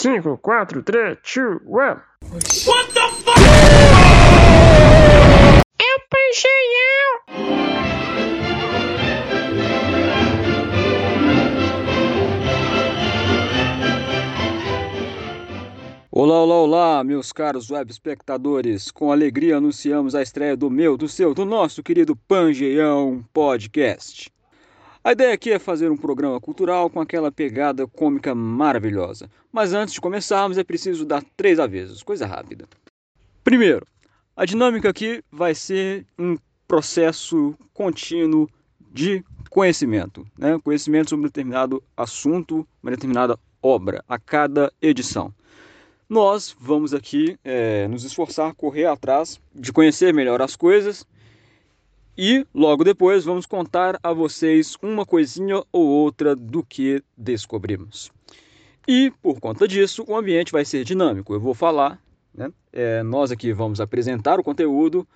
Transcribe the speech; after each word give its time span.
5, 0.00 0.38
4, 0.38 0.82
3, 0.82 1.18
2, 1.22 1.60
1. 1.66 1.76
What 2.66 2.94
the 2.94 3.06
fuck? 3.22 3.38
É 5.78 5.94
o 5.94 6.00
Pancheião! 6.08 7.20
Olá, 16.10 16.42
olá, 16.42 16.54
olá, 16.54 17.04
meus 17.04 17.30
caros 17.30 17.70
web 17.70 17.90
espectadores. 17.90 18.90
Com 18.90 19.12
alegria 19.12 19.58
anunciamos 19.58 20.14
a 20.14 20.22
estreia 20.22 20.56
do 20.56 20.70
meu, 20.70 20.96
do 20.96 21.08
seu, 21.08 21.34
do 21.34 21.44
nosso 21.44 21.82
querido 21.82 22.16
Pangeão 22.16 23.22
Podcast. 23.34 24.32
A 25.02 25.12
ideia 25.12 25.32
aqui 25.32 25.50
é 25.50 25.58
fazer 25.58 25.90
um 25.90 25.96
programa 25.96 26.38
cultural 26.38 26.90
com 26.90 27.00
aquela 27.00 27.32
pegada 27.32 27.86
cômica 27.86 28.34
maravilhosa. 28.34 29.30
Mas 29.50 29.72
antes 29.72 29.94
de 29.94 30.00
começarmos 30.00 30.58
é 30.58 30.64
preciso 30.64 31.06
dar 31.06 31.24
três 31.38 31.58
avisos, 31.58 32.02
coisa 32.02 32.26
rápida. 32.26 32.68
Primeiro, 33.42 33.86
a 34.36 34.44
dinâmica 34.44 34.90
aqui 34.90 35.24
vai 35.32 35.54
ser 35.54 36.06
um 36.18 36.36
processo 36.68 37.54
contínuo 37.72 38.46
de 38.92 39.24
conhecimento, 39.48 40.26
né? 40.38 40.60
conhecimento 40.62 41.08
sobre 41.08 41.24
um 41.24 41.28
determinado 41.28 41.82
assunto, 41.96 42.68
uma 42.82 42.90
determinada 42.90 43.38
obra 43.62 44.04
a 44.06 44.18
cada 44.18 44.70
edição. 44.82 45.32
Nós 46.06 46.54
vamos 46.60 46.92
aqui 46.92 47.38
é, 47.42 47.88
nos 47.88 48.04
esforçar, 48.04 48.54
correr 48.54 48.84
atrás 48.84 49.40
de 49.54 49.72
conhecer 49.72 50.12
melhor 50.12 50.42
as 50.42 50.56
coisas 50.56 51.06
e 52.22 52.46
logo 52.54 52.84
depois 52.84 53.24
vamos 53.24 53.46
contar 53.46 53.98
a 54.02 54.12
vocês 54.12 54.76
uma 54.82 55.06
coisinha 55.06 55.62
ou 55.72 55.88
outra 55.88 56.36
do 56.36 56.62
que 56.62 57.02
descobrimos. 57.16 58.12
E 58.86 59.10
por 59.22 59.40
conta 59.40 59.66
disso, 59.66 60.04
o 60.06 60.14
ambiente 60.14 60.52
vai 60.52 60.62
ser 60.66 60.84
dinâmico. 60.84 61.32
Eu 61.32 61.40
vou 61.40 61.54
falar, 61.54 61.98
né? 62.34 62.52
É, 62.70 63.02
nós 63.02 63.32
aqui 63.32 63.54
vamos 63.54 63.80
apresentar 63.80 64.38
o 64.38 64.42
conteúdo 64.42 65.08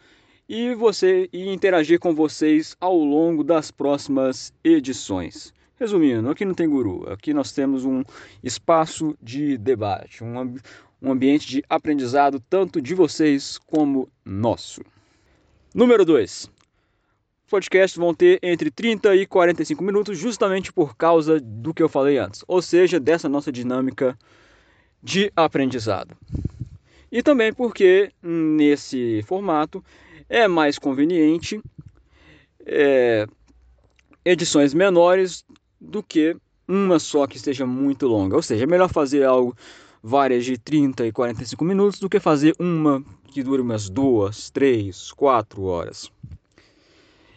e 0.48 0.74
você 0.74 1.28
e 1.30 1.46
interagir 1.52 2.00
com 2.00 2.14
vocês 2.14 2.74
ao 2.80 2.96
longo 2.96 3.44
das 3.44 3.70
próximas 3.70 4.50
edições. 4.64 5.52
Resumindo, 5.78 6.30
aqui 6.30 6.46
não 6.46 6.54
tem 6.54 6.66
guru, 6.66 7.06
aqui 7.12 7.34
nós 7.34 7.52
temos 7.52 7.84
um 7.84 8.02
espaço 8.42 9.14
de 9.22 9.58
debate, 9.58 10.24
um, 10.24 10.56
um 11.02 11.12
ambiente 11.12 11.46
de 11.46 11.62
aprendizado 11.68 12.42
tanto 12.48 12.80
de 12.80 12.94
vocês 12.94 13.58
como 13.58 14.08
nosso. 14.24 14.80
Número 15.74 16.06
2. 16.06 16.53
Podcasts 17.54 17.96
vão 17.96 18.12
ter 18.12 18.40
entre 18.42 18.68
30 18.68 19.14
e 19.14 19.24
45 19.24 19.84
minutos, 19.84 20.18
justamente 20.18 20.72
por 20.72 20.96
causa 20.96 21.38
do 21.38 21.72
que 21.72 21.80
eu 21.80 21.88
falei 21.88 22.18
antes, 22.18 22.42
ou 22.48 22.60
seja, 22.60 22.98
dessa 22.98 23.28
nossa 23.28 23.52
dinâmica 23.52 24.18
de 25.00 25.30
aprendizado. 25.36 26.16
E 27.12 27.22
também 27.22 27.52
porque 27.52 28.10
nesse 28.20 29.22
formato 29.28 29.84
é 30.28 30.48
mais 30.48 30.80
conveniente 30.80 31.62
é, 32.66 33.24
edições 34.24 34.74
menores 34.74 35.44
do 35.80 36.02
que 36.02 36.36
uma 36.66 36.98
só 36.98 37.24
que 37.24 37.36
esteja 37.36 37.64
muito 37.64 38.08
longa. 38.08 38.34
Ou 38.34 38.42
seja, 38.42 38.64
é 38.64 38.66
melhor 38.66 38.88
fazer 38.88 39.22
algo 39.22 39.56
várias 40.02 40.44
de 40.44 40.58
30 40.58 41.06
e 41.06 41.12
45 41.12 41.64
minutos 41.64 42.00
do 42.00 42.08
que 42.08 42.18
fazer 42.18 42.52
uma 42.58 43.00
que 43.28 43.44
dure 43.44 43.62
umas 43.62 43.88
duas, 43.88 44.50
três, 44.50 45.12
quatro 45.12 45.62
horas. 45.62 46.10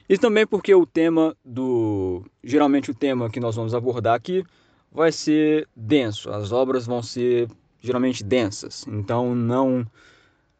E 0.09 0.17
também 0.17 0.47
porque 0.47 0.73
o 0.73 0.85
tema 0.85 1.35
do. 1.43 2.23
Geralmente 2.43 2.91
o 2.91 2.93
tema 2.93 3.29
que 3.29 3.39
nós 3.39 3.55
vamos 3.55 3.75
abordar 3.75 4.15
aqui 4.15 4.43
vai 4.91 5.11
ser 5.11 5.67
denso. 5.75 6.29
As 6.29 6.51
obras 6.51 6.85
vão 6.85 7.03
ser 7.03 7.49
geralmente 7.81 8.23
densas. 8.23 8.85
Então 8.87 9.35
não, 9.35 9.85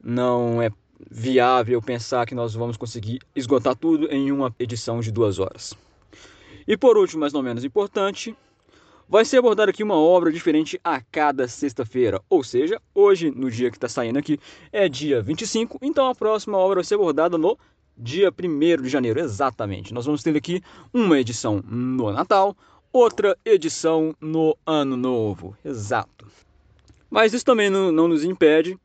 não 0.04 0.62
é 0.62 0.70
viável 1.10 1.82
pensar 1.82 2.26
que 2.26 2.36
nós 2.36 2.54
vamos 2.54 2.76
conseguir 2.76 3.20
esgotar 3.36 3.76
tudo 3.76 4.08
em 4.12 4.32
uma 4.32 4.54
edição 4.60 5.00
de 5.00 5.12
duas 5.12 5.40
horas. 5.40 5.74
E 6.68 6.76
por 6.76 6.98
último, 6.98 7.22
mas 7.22 7.32
não 7.32 7.42
menos 7.42 7.64
importante, 7.64 8.36
vai 9.08 9.24
ser 9.24 9.38
abordada 9.38 9.72
aqui 9.72 9.84
uma 9.84 9.96
obra 9.96 10.32
diferente 10.32 10.80
a 10.84 11.00
cada 11.00 11.48
sexta-feira. 11.48 12.22
Ou 12.30 12.44
seja, 12.44 12.82
hoje, 12.94 13.32
no 13.32 13.50
dia 13.50 13.70
que 13.70 13.78
está 13.78 13.88
saindo 13.88 14.20
aqui, 14.20 14.38
é 14.72 14.90
dia 14.90 15.22
25, 15.22 15.80
então 15.82 16.10
a 16.10 16.16
próxima 16.16 16.58
obra 16.58 16.76
vai 16.76 16.84
ser 16.84 16.96
abordada 16.96 17.38
no 17.38 17.58
dia 17.98 18.32
1 18.32 18.82
de 18.84 18.90
janeiro, 18.90 19.20
exatamente. 19.20 19.94
Nós 19.94 20.06
vamos 20.06 20.22
ter 20.24 20.36
aqui 20.36 20.62
uma 20.94 21.20
edição 21.20 21.64
no 21.68 22.12
Natal, 22.12 22.56
outra 22.92 23.38
edição 23.44 24.14
no 24.22 24.56
Ano 24.66 24.96
Novo, 24.96 25.58
exato. 25.64 26.28
Mas 27.10 27.34
isso 27.34 27.46
também 27.46 27.70
não, 27.70 27.92
não 27.92 28.08
nos 28.08 28.24
impede 28.24 28.78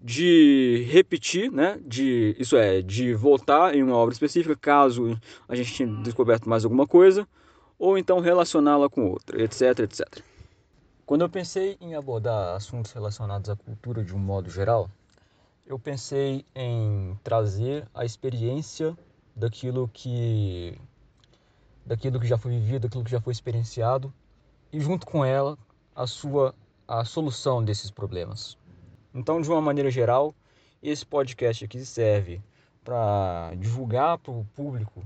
de 0.00 0.86
repetir, 0.88 1.50
né? 1.50 1.80
De, 1.84 2.36
isso 2.38 2.56
é, 2.56 2.80
de 2.80 3.14
voltar 3.14 3.74
em 3.74 3.82
uma 3.82 3.96
obra 3.96 4.12
específica, 4.12 4.54
caso 4.54 5.18
a 5.48 5.56
gente 5.56 5.76
tenha 5.76 5.92
descoberto 6.02 6.48
mais 6.48 6.64
alguma 6.64 6.86
coisa, 6.86 7.26
ou 7.78 7.98
então 7.98 8.20
relacioná-la 8.20 8.88
com 8.88 9.08
outra, 9.08 9.42
etc, 9.42 9.80
etc. 9.80 10.22
Quando 11.04 11.22
eu 11.22 11.28
pensei 11.28 11.76
em 11.80 11.94
abordar 11.94 12.54
assuntos 12.54 12.92
relacionados 12.92 13.48
à 13.48 13.56
cultura 13.56 14.04
de 14.04 14.14
um 14.14 14.18
modo 14.18 14.50
geral, 14.50 14.90
eu 15.68 15.78
pensei 15.78 16.46
em 16.54 17.14
trazer 17.22 17.86
a 17.92 18.02
experiência 18.02 18.96
daquilo 19.36 19.86
que 19.92 20.80
daquilo 21.84 22.18
que 22.18 22.26
já 22.26 22.38
foi 22.38 22.52
vivido, 22.52 22.82
daquilo 22.82 23.04
que 23.04 23.10
já 23.10 23.20
foi 23.20 23.32
experienciado 23.32 24.12
e 24.72 24.80
junto 24.80 25.06
com 25.06 25.22
ela 25.22 25.58
a 25.94 26.06
sua 26.06 26.54
a 26.86 27.04
solução 27.04 27.62
desses 27.62 27.90
problemas. 27.90 28.56
Então, 29.14 29.42
de 29.42 29.48
uma 29.50 29.60
maneira 29.60 29.90
geral, 29.90 30.34
esse 30.82 31.04
podcast 31.04 31.62
aqui 31.66 31.84
serve 31.84 32.40
para 32.82 33.52
divulgar 33.58 34.16
para 34.16 34.32
o 34.32 34.46
público 34.56 35.04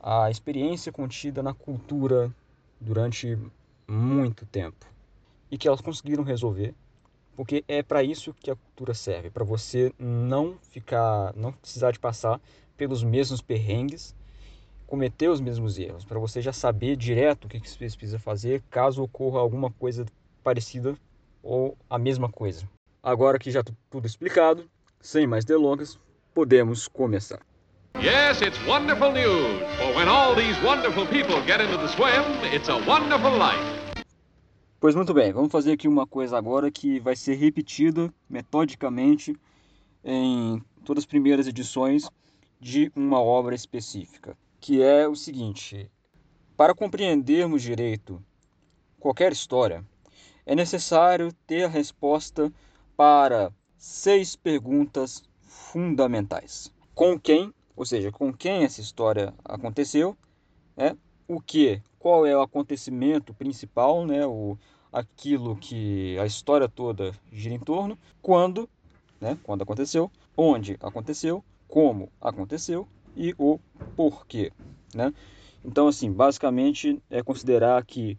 a 0.00 0.28
experiência 0.28 0.90
contida 0.90 1.44
na 1.44 1.54
cultura 1.54 2.34
durante 2.80 3.38
muito 3.86 4.44
tempo 4.46 4.84
e 5.48 5.56
que 5.56 5.68
elas 5.68 5.80
conseguiram 5.80 6.24
resolver, 6.24 6.74
porque 7.36 7.62
é 7.68 7.82
para 7.82 8.02
isso 8.02 8.34
que 8.40 8.50
a 8.50 8.56
cultura 8.56 8.94
serve, 8.94 9.30
para 9.30 9.44
você 9.44 9.92
não 9.98 10.56
ficar, 10.70 11.34
não 11.36 11.52
precisar 11.52 11.90
de 11.90 11.98
passar 11.98 12.40
pelos 12.76 13.04
mesmos 13.04 13.42
perrengues, 13.42 14.14
cometer 14.86 15.28
os 15.28 15.40
mesmos 15.40 15.78
erros, 15.78 16.04
para 16.04 16.18
você 16.18 16.40
já 16.40 16.52
saber 16.52 16.96
direto 16.96 17.44
o 17.44 17.48
que 17.48 17.58
você 17.58 17.76
precisa 17.76 18.18
fazer 18.18 18.62
caso 18.70 19.02
ocorra 19.02 19.40
alguma 19.40 19.70
coisa 19.70 20.06
parecida 20.42 20.96
ou 21.42 21.76
a 21.90 21.98
mesma 21.98 22.28
coisa. 22.28 22.68
Agora 23.02 23.38
que 23.38 23.50
já 23.50 23.62
tudo 23.90 24.06
explicado, 24.06 24.64
sem 25.00 25.26
mais 25.26 25.44
delongas, 25.44 25.98
podemos 26.34 26.88
começar. 26.88 27.40
Yes, 27.98 28.42
it's 28.42 28.58
wonderful 28.66 29.12
news, 29.12 29.62
for 29.78 29.94
when 29.94 30.08
all 30.08 30.34
these 30.34 30.58
wonderful 30.62 31.06
people 31.06 31.40
get 31.46 31.60
into 31.60 31.76
the 31.78 31.88
swim, 31.88 32.22
it's 32.52 32.68
a 32.68 32.76
wonderful 32.86 33.32
life. 33.32 33.75
Pois 34.86 34.94
muito 34.94 35.12
bem, 35.12 35.32
vamos 35.32 35.50
fazer 35.50 35.72
aqui 35.72 35.88
uma 35.88 36.06
coisa 36.06 36.38
agora 36.38 36.70
que 36.70 37.00
vai 37.00 37.16
ser 37.16 37.34
repetida 37.34 38.08
metodicamente 38.30 39.36
em 40.04 40.62
todas 40.84 41.02
as 41.02 41.06
primeiras 41.06 41.48
edições 41.48 42.08
de 42.60 42.92
uma 42.94 43.20
obra 43.20 43.52
específica, 43.52 44.38
que 44.60 44.80
é 44.80 45.08
o 45.08 45.16
seguinte: 45.16 45.90
para 46.56 46.72
compreendermos 46.72 47.62
direito 47.62 48.22
qualquer 49.00 49.32
história, 49.32 49.84
é 50.46 50.54
necessário 50.54 51.32
ter 51.48 51.64
a 51.64 51.68
resposta 51.68 52.52
para 52.96 53.52
seis 53.76 54.36
perguntas 54.36 55.20
fundamentais. 55.42 56.72
Com 56.94 57.18
quem, 57.18 57.52
ou 57.74 57.84
seja, 57.84 58.12
com 58.12 58.32
quem 58.32 58.62
essa 58.62 58.80
história 58.80 59.34
aconteceu, 59.44 60.16
né? 60.76 60.96
o 61.26 61.40
que, 61.40 61.82
qual 61.98 62.24
é 62.24 62.36
o 62.36 62.40
acontecimento 62.40 63.34
principal, 63.34 64.06
né? 64.06 64.24
o, 64.24 64.56
aquilo 64.96 65.54
que 65.56 66.18
a 66.18 66.24
história 66.24 66.66
toda 66.70 67.12
gira 67.30 67.54
em 67.54 67.58
torno, 67.58 67.98
quando, 68.22 68.66
né? 69.20 69.36
quando 69.42 69.60
aconteceu, 69.60 70.10
onde 70.34 70.78
aconteceu, 70.80 71.44
como 71.68 72.10
aconteceu 72.18 72.88
e 73.14 73.34
o 73.36 73.58
porquê. 73.94 74.50
Né? 74.94 75.12
Então, 75.62 75.86
assim, 75.86 76.10
basicamente 76.10 76.98
é 77.10 77.22
considerar 77.22 77.84
que 77.84 78.18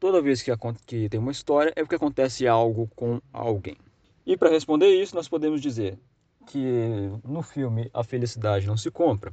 toda 0.00 0.20
vez 0.20 0.42
que, 0.42 0.50
que 0.84 1.08
tem 1.08 1.20
uma 1.20 1.30
história 1.30 1.72
é 1.76 1.82
porque 1.82 1.94
acontece 1.94 2.48
algo 2.48 2.90
com 2.96 3.20
alguém. 3.32 3.76
E 4.26 4.36
para 4.36 4.50
responder 4.50 4.88
isso, 4.88 5.14
nós 5.14 5.28
podemos 5.28 5.60
dizer 5.60 5.96
que 6.48 7.12
no 7.24 7.42
filme 7.42 7.90
A 7.94 8.02
Felicidade 8.02 8.66
Não 8.66 8.76
Se 8.76 8.90
Compra, 8.90 9.32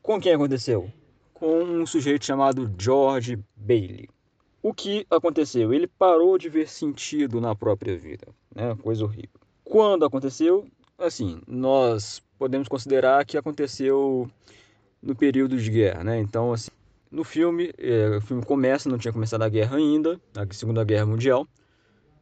com 0.00 0.20
quem 0.20 0.34
aconteceu? 0.34 0.88
Com 1.34 1.64
um 1.64 1.86
sujeito 1.86 2.24
chamado 2.24 2.72
George 2.78 3.42
Bailey. 3.56 4.08
O 4.68 4.74
que 4.74 5.06
aconteceu? 5.10 5.72
Ele 5.72 5.86
parou 5.86 6.36
de 6.36 6.50
ver 6.50 6.68
sentido 6.68 7.40
na 7.40 7.54
própria 7.54 7.96
vida, 7.96 8.28
né? 8.54 8.76
Coisa 8.82 9.02
horrível. 9.02 9.40
Quando 9.64 10.04
aconteceu? 10.04 10.66
Assim, 10.98 11.40
nós 11.46 12.22
podemos 12.38 12.68
considerar 12.68 13.24
que 13.24 13.38
aconteceu 13.38 14.30
no 15.02 15.14
período 15.14 15.56
de 15.56 15.70
guerra, 15.70 16.04
né? 16.04 16.20
Então, 16.20 16.52
assim, 16.52 16.70
no 17.10 17.24
filme, 17.24 17.72
é, 17.78 18.18
o 18.18 18.20
filme 18.20 18.44
começa, 18.44 18.90
não 18.90 18.98
tinha 18.98 19.10
começado 19.10 19.40
a 19.40 19.48
guerra 19.48 19.78
ainda, 19.78 20.20
a 20.36 20.52
Segunda 20.52 20.84
Guerra 20.84 21.06
Mundial, 21.06 21.48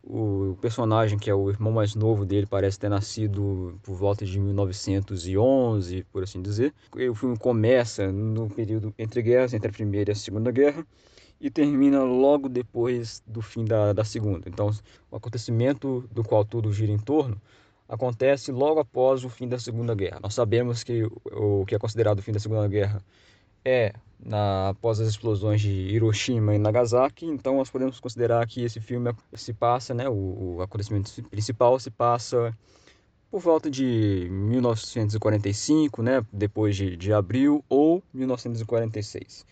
O 0.05 0.57
personagem, 0.61 1.19
que 1.19 1.29
é 1.29 1.35
o 1.35 1.51
irmão 1.51 1.73
mais 1.73 1.97
novo 1.97 2.25
dele, 2.25 2.47
parece 2.47 2.79
ter 2.79 2.89
nascido 2.89 3.77
por 3.83 3.97
volta 3.97 4.25
de 4.25 4.39
1911, 4.39 6.05
por 6.13 6.23
assim 6.23 6.41
dizer. 6.41 6.73
O 7.11 7.15
filme 7.17 7.37
começa 7.37 8.13
no 8.13 8.49
período 8.49 8.95
entre 8.97 9.21
guerras, 9.21 9.53
entre 9.53 9.69
a 9.69 9.73
Primeira 9.73 10.11
e 10.11 10.13
a 10.13 10.15
Segunda 10.15 10.53
Guerra, 10.53 10.87
e 11.41 11.51
termina 11.51 12.03
logo 12.03 12.49
depois 12.49 13.23
do 13.27 13.43
fim 13.43 13.65
da, 13.65 13.93
da 13.93 14.05
Segunda. 14.05 14.49
Então, 14.49 14.71
o 15.11 15.17
acontecimento 15.17 16.09
do 16.11 16.25
qual 16.25 16.45
tudo 16.45 16.73
gira 16.73 16.93
em 16.93 16.99
torno 16.99 17.41
acontece 17.89 18.51
logo 18.51 18.81
após 18.81 19.25
o 19.25 19.29
fim 19.29 19.49
da 19.49 19.59
Segunda 19.59 19.95
Guerra. 19.95 20.19
Nós 20.21 20.35
sabemos 20.35 20.83
que 20.83 21.05
o, 21.05 21.65
que 21.67 21.75
é 21.75 21.79
considerado 21.79 22.19
o 22.19 22.23
fim 22.23 22.33
da 22.33 22.41
Segunda 22.41 22.67
Guerra 22.67 23.03
é 23.65 23.93
na, 24.19 24.71
após 24.71 25.01
as 25.01 25.09
explosões 25.09 25.61
de 25.61 25.71
Hiroshima 25.71 26.55
e 26.55 26.59
Nagasaki, 26.59 27.27
então 27.27 27.57
nós 27.59 27.71
podemos 27.71 28.01
considerar 28.01 28.47
que 28.47 28.63
esse 28.65 28.81
filme 28.81 29.13
se 29.35 29.53
passa, 29.53 29.93
né, 29.93 30.09
o, 30.09 30.57
o 30.57 30.63
acontecimento 30.63 31.11
principal 31.25 31.79
se 31.79 31.91
passa 31.91 32.57
por 33.31 33.41
volta 33.41 33.71
de 33.71 34.29
1945, 34.31 36.03
né, 36.03 36.25
depois 36.33 36.77
de, 36.77 36.97
de 36.97 37.13
abril, 37.13 37.63
ou 37.69 38.03
1946. 38.15 39.45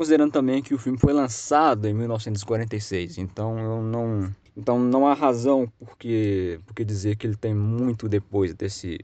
Considerando 0.00 0.32
também 0.32 0.62
que 0.62 0.72
o 0.72 0.78
filme 0.78 0.96
foi 0.96 1.12
lançado 1.12 1.86
em 1.86 1.92
1946, 1.92 3.18
então 3.18 3.58
eu 3.58 3.82
não, 3.82 4.34
então 4.56 4.78
não 4.78 5.06
há 5.06 5.12
razão 5.12 5.70
por 5.78 5.98
que, 5.98 6.58
por 6.64 6.74
que 6.74 6.82
dizer 6.86 7.16
que 7.16 7.26
ele 7.26 7.36
tem 7.36 7.52
muito 7.52 8.08
depois 8.08 8.54
desse, 8.54 8.98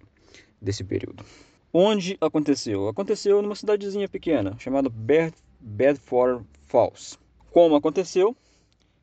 desse 0.58 0.82
período. 0.82 1.22
Onde 1.70 2.16
aconteceu? 2.19 2.88
Aconteceu 2.88 3.43
numa 3.43 3.54
cidadezinha 3.54 4.08
pequena 4.08 4.56
chamada 4.58 4.90
Bedford 5.60 6.46
Falls. 6.64 7.19
Como 7.52 7.76
aconteceu? 7.76 8.34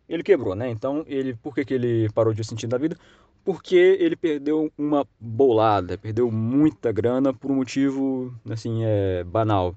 Ele 0.09 0.23
quebrou, 0.23 0.55
né? 0.55 0.71
Então, 0.71 1.03
ele, 1.05 1.35
por 1.35 1.53
que, 1.53 1.63
que 1.63 1.75
ele 1.75 2.09
parou 2.09 2.33
de 2.33 2.43
sentir 2.43 2.65
da 2.65 2.79
vida? 2.79 2.97
Porque 3.45 3.75
ele 3.75 4.15
perdeu 4.15 4.73
uma 4.75 5.05
bolada, 5.19 5.95
perdeu 5.95 6.31
muita 6.31 6.91
grana 6.91 7.31
por 7.31 7.51
um 7.51 7.55
motivo, 7.57 8.33
assim, 8.49 8.79
é, 8.83 9.23
banal. 9.23 9.75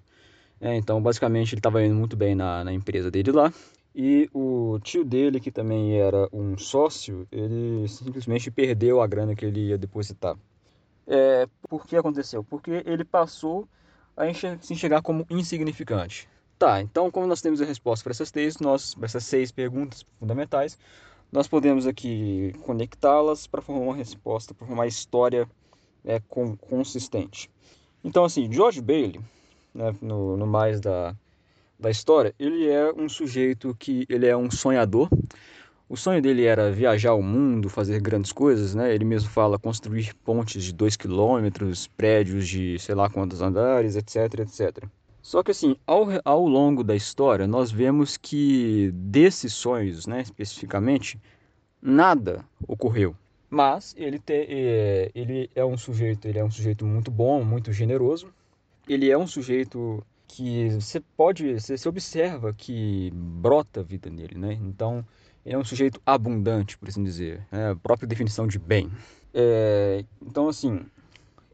É, 0.60 0.74
então, 0.74 1.02
basicamente, 1.02 1.52
ele 1.52 1.60
estava 1.60 1.84
indo 1.84 1.94
muito 1.94 2.16
bem 2.16 2.34
na, 2.34 2.64
na 2.64 2.72
empresa 2.72 3.10
dele 3.10 3.32
lá. 3.32 3.52
E 3.94 4.28
o 4.34 4.78
tio 4.82 5.04
dele, 5.04 5.40
que 5.40 5.50
também 5.50 5.98
era 5.98 6.28
um 6.32 6.58
sócio, 6.58 7.26
ele 7.32 7.88
simplesmente 7.88 8.50
perdeu 8.50 9.00
a 9.00 9.06
grana 9.06 9.34
que 9.34 9.44
ele 9.44 9.68
ia 9.68 9.78
depositar. 9.78 10.36
É, 11.06 11.46
por 11.68 11.86
que 11.86 11.96
aconteceu? 11.96 12.44
Porque 12.44 12.82
ele 12.84 13.04
passou 13.04 13.66
a 14.16 14.28
enxer 14.28 14.58
se 14.60 14.74
enxergar 14.74 15.00
como 15.02 15.26
insignificante. 15.30 16.28
Tá, 16.58 16.80
então 16.80 17.10
como 17.10 17.26
nós 17.26 17.42
temos 17.42 17.60
a 17.60 17.66
resposta 17.66 18.02
para 18.02 18.12
essas 18.12 18.30
três, 18.30 18.58
nós, 18.58 18.94
essas 19.02 19.24
seis 19.24 19.52
perguntas 19.52 20.04
fundamentais, 20.18 20.78
nós 21.30 21.46
podemos 21.46 21.86
aqui 21.86 22.54
conectá-las 22.62 23.46
para 23.46 23.60
formar 23.60 23.80
uma 23.80 23.94
resposta, 23.94 24.54
para 24.54 24.66
formar 24.66 24.82
uma 24.82 24.86
história 24.86 25.48
é, 26.04 26.20
com, 26.20 26.56
consistente. 26.56 27.50
Então, 28.02 28.24
assim, 28.24 28.50
George 28.50 28.80
Bailey, 28.80 29.20
né, 29.76 29.94
no, 30.00 30.36
no 30.36 30.46
mais 30.46 30.80
da, 30.80 31.14
da 31.78 31.90
história, 31.90 32.34
ele 32.38 32.68
é 32.68 32.92
um 32.92 33.08
sujeito 33.08 33.76
que 33.78 34.06
ele 34.08 34.26
é 34.26 34.36
um 34.36 34.50
sonhador, 34.50 35.08
o 35.88 35.96
sonho 35.96 36.20
dele 36.20 36.44
era 36.44 36.72
viajar 36.72 37.14
o 37.14 37.22
mundo, 37.22 37.68
fazer 37.68 38.00
grandes 38.00 38.32
coisas, 38.32 38.74
né? 38.74 38.92
Ele 38.92 39.04
mesmo 39.04 39.30
fala 39.30 39.56
construir 39.56 40.12
pontes 40.24 40.64
de 40.64 40.72
2 40.72 40.96
quilômetros, 40.96 41.86
prédios 41.86 42.48
de 42.48 42.76
sei 42.80 42.94
lá 42.94 43.08
quantos 43.08 43.40
andares, 43.40 43.94
etc, 43.94 44.40
etc. 44.40 44.84
Só 45.22 45.44
que 45.44 45.52
assim, 45.52 45.76
ao, 45.86 46.06
ao 46.24 46.46
longo 46.46 46.82
da 46.82 46.96
história, 46.96 47.46
nós 47.46 47.70
vemos 47.70 48.16
que 48.16 48.90
desses 48.94 49.52
sonhos, 49.52 50.08
né, 50.08 50.22
especificamente, 50.22 51.20
nada 51.80 52.44
ocorreu. 52.66 53.14
Mas 53.48 53.94
ele, 53.96 54.18
te, 54.18 54.34
é, 54.48 55.10
ele 55.14 55.48
é 55.54 55.64
um 55.64 55.76
sujeito, 55.76 56.26
ele 56.26 56.38
é 56.38 56.44
um 56.44 56.50
sujeito 56.50 56.84
muito 56.84 57.12
bom, 57.12 57.44
muito 57.44 57.72
generoso. 57.72 58.28
Ele 58.88 59.10
é 59.10 59.18
um 59.18 59.26
sujeito 59.26 60.04
que 60.28 60.70
você 60.70 61.00
pode, 61.16 61.58
você, 61.58 61.88
observa 61.88 62.52
que 62.52 63.10
brota 63.14 63.82
vida 63.82 64.10
nele, 64.10 64.36
né? 64.38 64.52
Então, 64.54 65.04
ele 65.44 65.54
é 65.54 65.58
um 65.58 65.64
sujeito 65.64 66.00
abundante, 66.04 66.76
por 66.76 66.88
assim 66.88 67.02
dizer, 67.02 67.46
é 67.50 67.68
a 67.68 67.76
própria 67.76 68.06
definição 68.06 68.46
de 68.46 68.58
bem. 68.58 68.90
É, 69.32 70.04
então, 70.20 70.48
assim, 70.48 70.84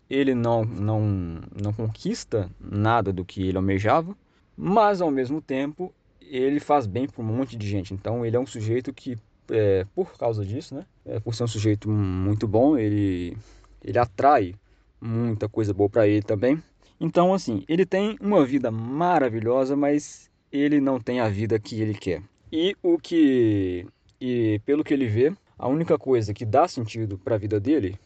ele 0.09 0.35
não, 0.35 0.65
não, 0.65 1.41
não 1.63 1.73
conquista 1.73 2.51
nada 2.61 3.13
do 3.13 3.25
que 3.25 3.49
ele 3.49 3.57
almejava, 3.57 4.17
mas 4.57 5.01
ao 5.01 5.11
mesmo 5.11 5.41
tempo 5.41 5.93
ele 6.21 6.61
faz 6.61 6.87
bem 6.87 7.07
para 7.07 7.23
um 7.23 7.27
monte 7.27 7.57
de 7.57 7.69
gente. 7.69 7.93
Então, 7.93 8.25
ele 8.25 8.37
é 8.37 8.41
um 8.41 8.47
sujeito 8.47 8.93
que, 8.93 9.19
é, 9.51 9.87
por 9.95 10.17
causa 10.17 10.45
disso, 10.45 10.75
né, 10.75 10.87
é, 11.05 11.21
por 11.21 11.35
ser 11.35 11.45
um 11.45 11.49
sujeito 11.49 11.91
muito 11.91 12.49
bom, 12.49 12.77
ele, 12.77 13.37
ele 13.83 13.99
atrai 13.99 14.55
muita 15.01 15.49
coisa 15.49 15.75
boa 15.75 15.91
para 15.91 16.07
ele 16.07 16.23
também. 16.23 16.63
Então, 17.03 17.35
assim, 17.35 17.65
ele 17.67 17.85
tem 17.85 18.17
uma 18.21 18.47
vida 18.47 18.71
maravilhosa, 18.71 19.75
mas 19.75 20.31
ele 20.53 20.81
não 20.81 21.01
tem 21.01 21.19
a 21.19 21.29
vida 21.29 21.59
que 21.59 21.81
ele 21.81 21.95
quer. 21.95 22.23
E 22.53 22.77
o 22.81 22.97
que 22.97 23.85
e 24.21 24.61
pelo 24.65 24.85
que 24.85 24.95
ele 24.95 25.09
vê, 25.09 25.33
a 25.59 25.67
única 25.67 25.99
coisa 25.99 26.33
que 26.33 26.45
dá 26.45 26.69
sentido 26.69 27.19
para 27.19 27.35
a 27.35 27.39
vida 27.39 27.59
dele 27.59 27.99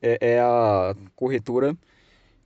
é, 0.00 0.36
é 0.36 0.40
a 0.40 0.96
corretora 1.14 1.76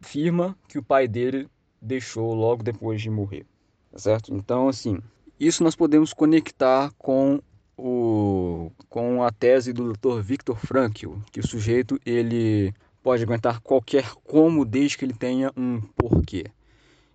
firma 0.00 0.58
que 0.66 0.76
o 0.76 0.82
pai 0.82 1.06
dele 1.06 1.46
deixou 1.80 2.34
logo 2.34 2.64
depois 2.64 3.00
de 3.00 3.08
morrer, 3.08 3.46
tá 3.92 3.98
certo? 3.98 4.34
Então, 4.34 4.68
assim, 4.68 4.98
isso 5.38 5.62
nós 5.62 5.76
podemos 5.76 6.12
conectar 6.12 6.90
com 6.98 7.40
o 7.78 8.72
com 8.88 9.22
a 9.22 9.30
tese 9.30 9.72
do 9.72 9.92
Dr. 9.92 10.20
Viktor 10.20 10.56
Frankl, 10.56 11.14
que 11.30 11.38
o 11.38 11.46
sujeito 11.46 11.96
ele 12.04 12.74
pode 13.02 13.22
aguentar 13.22 13.60
qualquer 13.60 14.12
como 14.24 14.64
desde 14.64 14.96
que 14.96 15.04
ele 15.04 15.14
tenha 15.14 15.52
um 15.56 15.80
porquê. 15.80 16.46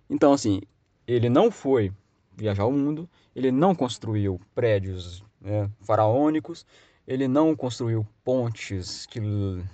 Então, 0.08 0.32
assim, 0.32 0.60
ele 1.06 1.28
não 1.28 1.50
foi 1.50 1.92
viajar 2.36 2.66
o 2.66 2.72
mundo, 2.72 3.08
ele 3.34 3.50
não 3.50 3.74
construiu 3.74 4.40
prédios 4.54 5.24
né, 5.40 5.70
faraônicos, 5.80 6.64
ele 7.06 7.26
não 7.26 7.56
construiu 7.56 8.06
pontes 8.22 9.06
que 9.06 9.20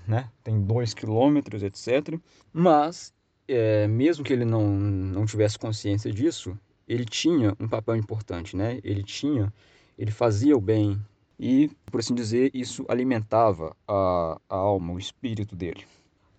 né, 0.07 0.31
tem 0.43 0.61
dois 0.61 0.95
quilômetros, 0.95 1.63
etc. 1.63 2.19
Mas, 2.53 3.13
é, 3.49 3.87
mesmo 3.89 4.25
que 4.25 4.33
ele 4.33 4.45
não, 4.45 4.69
não 4.69 5.27
tivesse 5.27 5.59
consciência 5.59 6.13
disso, 6.13 6.57
ele 6.87 7.05
tinha 7.05 7.57
um 7.59 7.69
papel 7.69 7.97
importante, 7.97 8.57
né? 8.57 8.79
Ele 8.85 9.03
tinha, 9.03 9.53
ele 9.99 10.11
fazia 10.11 10.57
o 10.57 10.61
bem 10.61 11.01
e, 11.39 11.71
por 11.87 12.01
assim 12.01 12.15
dizer, 12.15 12.51
isso 12.55 12.85
alimentava 12.89 13.75
a, 13.89 14.39
a 14.49 14.57
alma, 14.57 14.93
o 14.93 14.99
espírito 14.99 15.57
dele. 15.57 15.85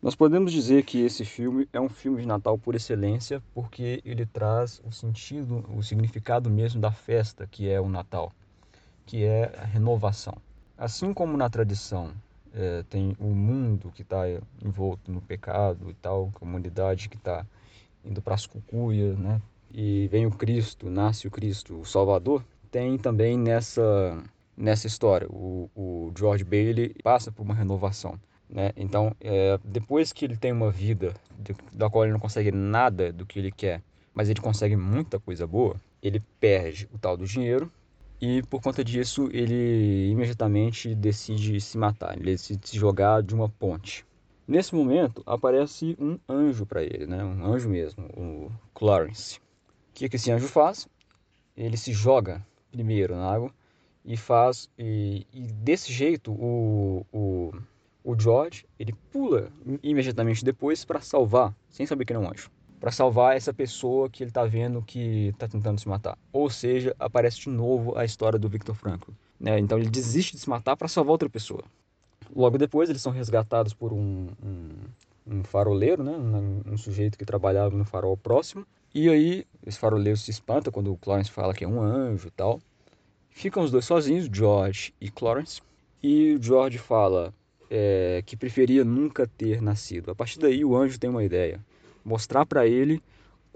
Nós 0.05 0.13
podemos 0.13 0.51
dizer 0.51 0.83
que 0.83 1.01
esse 1.01 1.25
filme 1.25 1.67
é 1.73 1.81
um 1.81 1.89
filme 1.89 2.21
de 2.21 2.27
Natal 2.27 2.59
por 2.59 2.75
excelência, 2.75 3.41
porque 3.55 4.03
ele 4.05 4.23
traz 4.23 4.79
o 4.85 4.91
sentido, 4.91 5.65
o 5.75 5.81
significado 5.81 6.47
mesmo 6.47 6.79
da 6.79 6.91
festa 6.91 7.47
que 7.47 7.67
é 7.67 7.81
o 7.81 7.89
Natal, 7.89 8.31
que 9.03 9.23
é 9.23 9.51
a 9.57 9.65
renovação. 9.65 10.37
Assim 10.77 11.11
como 11.11 11.35
na 11.35 11.49
tradição 11.49 12.13
é, 12.53 12.83
tem 12.87 13.17
o 13.19 13.29
mundo 13.29 13.91
que 13.95 14.03
está 14.03 14.25
envolto 14.63 15.11
no 15.11 15.21
pecado 15.21 15.89
e 15.89 15.95
tal, 15.95 16.31
a 16.39 16.95
que 16.95 17.17
está 17.17 17.43
indo 18.05 18.21
para 18.21 18.35
as 18.35 18.45
cucuias, 18.45 19.17
né? 19.17 19.41
E 19.73 20.07
vem 20.11 20.27
o 20.27 20.31
Cristo, 20.31 20.87
nasce 20.87 21.27
o 21.27 21.31
Cristo, 21.31 21.79
o 21.79 21.83
Salvador. 21.83 22.45
Tem 22.69 22.95
também 22.95 23.39
nessa 23.39 24.23
nessa 24.55 24.85
história 24.85 25.27
o, 25.31 25.67
o 25.75 26.13
George 26.15 26.43
Bailey 26.43 26.93
passa 27.01 27.31
por 27.31 27.41
uma 27.41 27.55
renovação. 27.55 28.19
Né? 28.49 28.71
Então, 28.75 29.15
é, 29.19 29.59
depois 29.63 30.13
que 30.13 30.25
ele 30.25 30.37
tem 30.37 30.51
uma 30.51 30.71
vida 30.71 31.13
da 31.73 31.89
qual 31.89 32.03
ele 32.03 32.13
não 32.13 32.19
consegue 32.19 32.51
nada 32.51 33.11
do 33.11 33.25
que 33.25 33.39
ele 33.39 33.51
quer, 33.51 33.81
mas 34.13 34.29
ele 34.29 34.39
consegue 34.39 34.75
muita 34.75 35.19
coisa 35.19 35.45
boa, 35.45 35.75
ele 36.01 36.21
perde 36.39 36.87
o 36.93 36.97
tal 36.97 37.17
do 37.17 37.25
dinheiro 37.25 37.71
e 38.21 38.41
por 38.43 38.61
conta 38.61 38.83
disso 38.83 39.29
ele 39.31 40.09
imediatamente 40.09 40.95
decide 40.95 41.59
se 41.59 41.77
matar, 41.77 42.15
ele 42.15 42.31
decide 42.31 42.69
se 42.69 42.77
jogar 42.77 43.21
de 43.21 43.35
uma 43.35 43.49
ponte. 43.49 44.05
Nesse 44.47 44.75
momento 44.75 45.23
aparece 45.25 45.97
um 45.99 46.19
anjo 46.29 46.65
para 46.65 46.83
ele, 46.83 47.07
né? 47.07 47.23
um 47.23 47.45
anjo 47.45 47.67
mesmo, 47.67 48.05
o 48.15 48.51
Clarence. 48.73 49.39
O 49.89 49.93
que, 49.95 50.07
que 50.07 50.15
esse 50.17 50.31
anjo 50.31 50.47
faz? 50.47 50.87
Ele 51.57 51.75
se 51.75 51.91
joga 51.91 52.45
primeiro 52.71 53.15
na 53.15 53.27
água 53.27 53.51
e 54.03 54.15
faz 54.15 54.69
e, 54.77 55.25
e 55.33 55.41
desse 55.41 55.91
jeito 55.91 56.31
o, 56.31 57.05
o 57.11 57.51
o 58.05 58.17
George 58.17 58.65
ele 58.77 58.93
pula 59.11 59.51
imediatamente 59.81 60.45
depois 60.45 60.85
para 60.85 61.01
salvar, 61.01 61.53
sem 61.69 61.87
saber 61.87 62.05
que 62.05 62.13
não 62.13 62.23
é 62.23 62.27
um 62.27 62.31
anjo, 62.31 62.51
para 62.79 62.91
salvar 62.91 63.35
essa 63.35 63.51
pessoa 63.51 64.07
que 64.07 64.21
ele 64.21 64.29
está 64.29 64.45
vendo 64.45 64.81
que 64.83 65.29
está 65.29 65.47
tentando 65.47 65.79
se 65.79 65.89
matar. 65.89 66.15
Ou 66.31 66.47
seja, 66.47 66.95
aparece 66.99 67.41
de 67.41 67.49
novo 67.49 67.97
a 67.97 68.05
história 68.05 68.37
do 68.37 68.47
Victor 68.47 68.75
Franklin. 68.75 69.15
Né? 69.39 69.57
Então 69.57 69.79
ele 69.79 69.89
desiste 69.89 70.35
de 70.35 70.41
se 70.41 70.47
matar 70.47 70.77
para 70.77 70.87
salvar 70.87 71.13
outra 71.13 71.27
pessoa. 71.27 71.63
Logo 72.33 72.59
depois 72.59 72.89
eles 72.89 73.01
são 73.01 73.11
resgatados 73.11 73.73
por 73.73 73.91
um, 73.91 74.27
um, 74.43 74.69
um 75.25 75.43
faroleiro, 75.43 76.03
né? 76.03 76.11
Um, 76.11 76.73
um, 76.73 76.77
sujeito 76.77 77.17
que 77.17 77.25
trabalhava 77.25 77.75
no 77.75 77.85
farol 77.85 78.15
próximo. 78.15 78.65
E 78.93 79.09
aí 79.09 79.45
esse 79.65 79.79
faroleiro 79.79 80.17
se 80.17 80.29
espanta 80.29 80.71
quando 80.71 80.91
o 80.91 80.97
Clarence 80.97 81.31
fala 81.31 81.53
que 81.53 81.63
é 81.63 81.67
um 81.67 81.81
anjo 81.81 82.27
e 82.27 82.31
tal. 82.31 82.61
Ficam 83.29 83.63
os 83.63 83.71
dois 83.71 83.85
sozinhos, 83.85 84.29
George 84.31 84.93
e 85.01 85.09
Clarence. 85.09 85.61
e 86.01 86.37
George 86.39 86.77
fala 86.77 87.33
é, 87.69 88.21
que 88.25 88.35
preferia 88.35 88.83
nunca 88.83 89.27
ter 89.27 89.61
nascido. 89.61 90.11
A 90.11 90.15
partir 90.15 90.39
daí 90.39 90.63
o 90.63 90.75
anjo 90.75 90.99
tem 90.99 91.09
uma 91.09 91.23
ideia, 91.23 91.59
mostrar 92.03 92.45
para 92.45 92.67
ele 92.67 93.01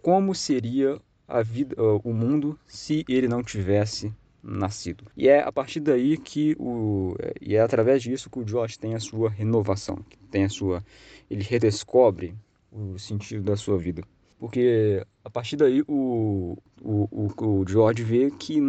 como 0.02 0.34
seria 0.34 1.00
a 1.28 1.42
vida, 1.42 1.76
o 2.04 2.14
mundo 2.14 2.58
se 2.66 3.06
ele 3.08 3.28
não 3.28 3.44
tivesse 3.44 4.12
nascido. 4.42 5.06
E 5.16 5.28
é 5.28 5.42
a 5.42 5.52
partir 5.52 5.80
daí 5.80 6.18
que 6.18 6.56
o 6.58 7.16
e 7.42 7.56
é 7.56 7.62
através 7.62 8.02
disso 8.02 8.30
que 8.30 8.40
o 8.40 8.48
George 8.48 8.80
tem 8.80 8.96
a 8.96 9.00
sua 9.00 9.30
renovação, 9.30 10.00
tem 10.32 10.46
a 10.46 10.50
sua 10.50 10.84
ele 11.30 11.44
redescobre 11.44 12.34
o 12.72 12.98
sentido 12.98 13.44
da 13.44 13.56
sua 13.56 13.78
vida. 13.78 14.02
Porque 14.40 15.06
a 15.24 15.30
partir 15.30 15.58
daí 15.58 15.84
o, 15.88 16.58
o, 16.82 17.08
o, 17.12 17.46
o 17.46 17.68
George 17.68 18.04
vê 18.04 18.32
que 18.32 18.60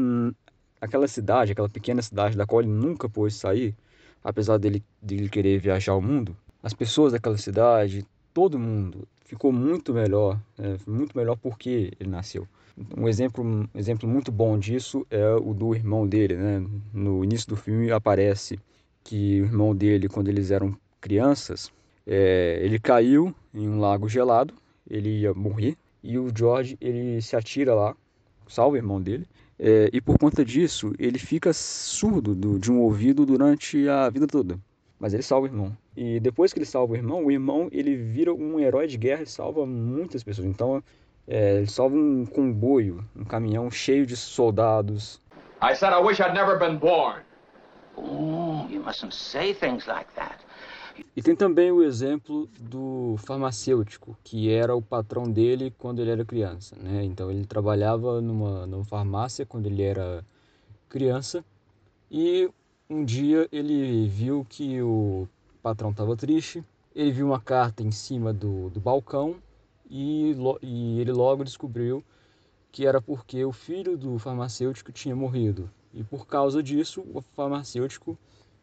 aquela 0.80 1.06
cidade, 1.06 1.52
aquela 1.52 1.68
pequena 1.68 2.02
cidade 2.02 2.36
da 2.36 2.44
qual 2.44 2.60
ele 2.60 2.70
nunca 2.70 3.08
pôde 3.08 3.32
sair, 3.32 3.76
apesar 4.22 4.58
dele, 4.58 4.82
dele 5.00 5.28
querer 5.28 5.58
viajar 5.58 5.92
ao 5.92 6.02
mundo, 6.02 6.36
as 6.62 6.74
pessoas 6.74 7.12
daquela 7.12 7.38
cidade, 7.38 8.06
todo 8.34 8.58
mundo 8.58 9.06
ficou 9.24 9.52
muito 9.52 9.94
melhor, 9.94 10.38
é, 10.58 10.76
muito 10.86 11.16
melhor 11.16 11.36
porque 11.36 11.92
ele 11.98 12.10
nasceu. 12.10 12.46
Um 12.96 13.08
exemplo, 13.08 13.44
um 13.44 13.66
exemplo 13.74 14.08
muito 14.08 14.32
bom 14.32 14.58
disso 14.58 15.06
é 15.10 15.34
o 15.34 15.52
do 15.52 15.74
irmão 15.74 16.06
dele, 16.06 16.36
né? 16.36 16.66
No 16.92 17.22
início 17.24 17.48
do 17.48 17.56
filme 17.56 17.90
aparece 17.90 18.58
que 19.04 19.40
o 19.40 19.44
irmão 19.44 19.74
dele, 19.74 20.08
quando 20.08 20.28
eles 20.28 20.50
eram 20.50 20.76
crianças, 21.00 21.70
é, 22.06 22.60
ele 22.62 22.78
caiu 22.78 23.34
em 23.54 23.68
um 23.68 23.78
lago 23.78 24.08
gelado, 24.08 24.54
ele 24.88 25.20
ia 25.20 25.34
morrer 25.34 25.76
e 26.02 26.18
o 26.18 26.30
George 26.34 26.76
ele 26.80 27.20
se 27.20 27.36
atira 27.36 27.74
lá, 27.74 27.94
salva 28.48 28.74
o 28.74 28.78
irmão 28.78 29.00
dele 29.00 29.26
é, 29.62 29.90
e 29.92 30.00
por 30.00 30.18
conta 30.18 30.42
disso, 30.42 30.94
ele 30.98 31.18
fica 31.18 31.52
surdo 31.52 32.34
do, 32.34 32.58
de 32.58 32.72
um 32.72 32.80
ouvido 32.80 33.26
durante 33.26 33.86
a 33.86 34.08
vida 34.08 34.26
toda. 34.26 34.58
Mas 34.98 35.12
ele 35.12 35.22
salva 35.22 35.46
o 35.46 35.50
irmão. 35.50 35.76
E 35.94 36.18
depois 36.18 36.50
que 36.50 36.58
ele 36.58 36.66
salva 36.66 36.94
o 36.94 36.96
irmão, 36.96 37.26
o 37.26 37.30
irmão 37.30 37.68
ele 37.70 37.94
vira 37.94 38.32
um 38.32 38.58
herói 38.58 38.86
de 38.86 38.96
guerra 38.96 39.22
e 39.22 39.26
salva 39.26 39.66
muitas 39.66 40.24
pessoas. 40.24 40.46
Então, 40.46 40.82
é, 41.28 41.56
ele 41.58 41.66
salva 41.66 41.94
um 41.94 42.24
comboio, 42.24 43.04
um 43.14 43.24
caminhão 43.24 43.70
cheio 43.70 44.06
de 44.06 44.16
soldados. 44.16 45.20
I 45.62 45.74
said 45.74 45.92
I 45.92 46.02
wish 46.02 46.22
I'd 46.22 46.32
never 46.32 46.58
been 46.58 46.78
born. 46.78 47.20
Oh, 47.98 48.66
you 48.70 48.82
mustn't 48.82 49.12
say 49.12 49.52
things 49.52 49.86
like 49.86 50.08
that. 50.14 50.38
E 51.16 51.22
tem 51.22 51.34
também 51.34 51.70
o 51.70 51.82
exemplo 51.82 52.48
do 52.58 53.16
farmacêutico, 53.18 54.16
que 54.22 54.50
era 54.50 54.74
o 54.74 54.82
patrão 54.82 55.24
dele 55.30 55.72
quando 55.78 56.00
ele 56.00 56.10
era 56.10 56.24
criança. 56.24 56.76
Né? 56.76 57.04
Então 57.04 57.30
ele 57.30 57.44
trabalhava 57.44 58.20
numa, 58.20 58.66
numa 58.66 58.84
farmácia 58.84 59.44
quando 59.44 59.66
ele 59.66 59.82
era 59.82 60.24
criança 60.88 61.44
e 62.10 62.50
um 62.88 63.04
dia 63.04 63.48
ele 63.52 64.08
viu 64.08 64.44
que 64.48 64.82
o 64.82 65.28
patrão 65.62 65.90
estava 65.90 66.16
triste, 66.16 66.64
ele 66.94 67.12
viu 67.12 67.26
uma 67.26 67.40
carta 67.40 67.82
em 67.82 67.92
cima 67.92 68.32
do, 68.32 68.68
do 68.70 68.80
balcão 68.80 69.36
e, 69.88 70.34
e 70.62 71.00
ele 71.00 71.12
logo 71.12 71.44
descobriu 71.44 72.02
que 72.72 72.86
era 72.86 73.00
porque 73.00 73.44
o 73.44 73.52
filho 73.52 73.96
do 73.96 74.18
farmacêutico 74.18 74.92
tinha 74.92 75.14
morrido. 75.14 75.70
E 75.92 76.02
por 76.04 76.26
causa 76.26 76.62
disso, 76.62 77.02
o 77.12 77.20
farmacêutico 77.34 78.16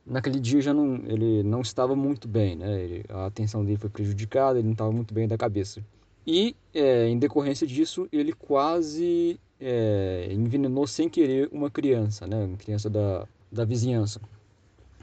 naquele 0.07 0.39
dia 0.39 0.61
já 0.61 0.73
não, 0.73 0.95
ele 1.05 1.43
não 1.43 1.61
estava 1.61 1.95
muito 1.95 2.27
bem, 2.27 2.55
né? 2.55 2.81
Ele, 2.81 3.05
a 3.09 3.25
atenção 3.25 3.63
dele 3.63 3.77
foi 3.77 3.89
prejudicada, 3.89 4.57
ele 4.57 4.67
não 4.67 4.73
estava 4.73 4.91
muito 4.91 5.13
bem 5.13 5.27
da 5.27 5.37
cabeça. 5.37 5.83
E 6.25 6.55
é, 6.73 7.07
em 7.07 7.19
decorrência 7.19 7.67
disso, 7.67 8.07
ele 8.11 8.33
quase 8.33 9.39
é, 9.59 10.29
envenenou 10.31 10.87
sem 10.87 11.09
querer 11.09 11.49
uma 11.51 11.69
criança, 11.69 12.25
né? 12.25 12.45
Uma 12.45 12.57
criança 12.57 12.89
da, 12.89 13.27
da 13.51 13.65
vizinhança. 13.65 14.21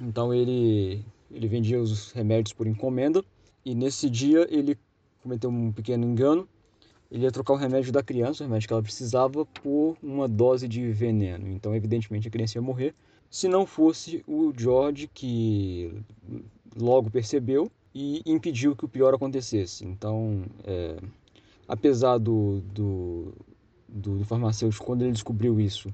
Então 0.00 0.34
ele, 0.34 1.04
ele 1.30 1.48
vendia 1.48 1.80
os 1.80 2.10
remédios 2.12 2.52
por 2.52 2.66
encomenda 2.66 3.22
e 3.64 3.74
nesse 3.74 4.10
dia 4.10 4.46
ele 4.50 4.76
cometeu 5.22 5.50
um 5.50 5.70
pequeno 5.70 6.04
engano. 6.04 6.48
Ele 7.10 7.24
ia 7.24 7.30
trocar 7.30 7.52
o 7.52 7.56
remédio 7.56 7.92
da 7.92 8.02
criança, 8.02 8.42
o 8.42 8.46
remédio 8.46 8.66
que 8.66 8.72
ela 8.72 8.82
precisava, 8.82 9.46
por 9.46 9.96
uma 10.02 10.26
dose 10.26 10.66
de 10.66 10.90
veneno. 10.90 11.48
Então, 11.48 11.74
evidentemente, 11.74 12.26
a 12.26 12.30
criança 12.30 12.58
ia 12.58 12.62
morrer 12.62 12.92
se 13.34 13.48
não 13.48 13.66
fosse 13.66 14.22
o 14.28 14.52
George 14.56 15.10
que 15.12 15.92
logo 16.76 17.10
percebeu 17.10 17.68
e 17.92 18.22
impediu 18.24 18.76
que 18.76 18.84
o 18.84 18.88
pior 18.88 19.12
acontecesse. 19.12 19.84
Então, 19.84 20.44
é, 20.62 20.96
apesar 21.66 22.18
do, 22.18 22.60
do, 22.72 23.34
do, 23.88 24.24
farmacêutico, 24.24 24.86
quando 24.86 25.02
ele 25.02 25.10
descobriu 25.10 25.58
isso, 25.58 25.92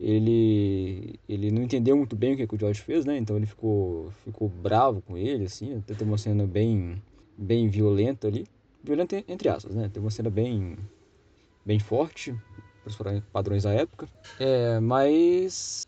ele, 0.00 1.14
ele 1.28 1.52
não 1.52 1.62
entendeu 1.62 1.96
muito 1.96 2.16
bem 2.16 2.34
o 2.34 2.36
que, 2.36 2.44
que 2.44 2.56
o 2.56 2.58
George 2.58 2.80
fez, 2.80 3.04
né? 3.04 3.18
Então 3.18 3.36
ele 3.36 3.46
ficou, 3.46 4.12
ficou 4.24 4.48
bravo 4.48 5.00
com 5.00 5.16
ele, 5.16 5.44
assim, 5.44 5.76
até 5.76 5.94
teve 5.94 6.10
uma 6.10 6.18
cena 6.18 6.44
bem, 6.44 7.00
bem 7.38 7.68
violenta 7.68 8.26
ali. 8.26 8.48
Violenta 8.82 9.22
entre 9.28 9.48
aspas, 9.48 9.76
né? 9.76 9.88
Teve 9.88 10.04
uma 10.04 10.10
cena 10.10 10.28
bem, 10.28 10.76
bem 11.64 11.78
forte, 11.78 12.34
para 12.82 13.14
os 13.14 13.22
padrões 13.32 13.62
da 13.62 13.72
época. 13.72 14.08
É, 14.40 14.80
mas 14.80 15.86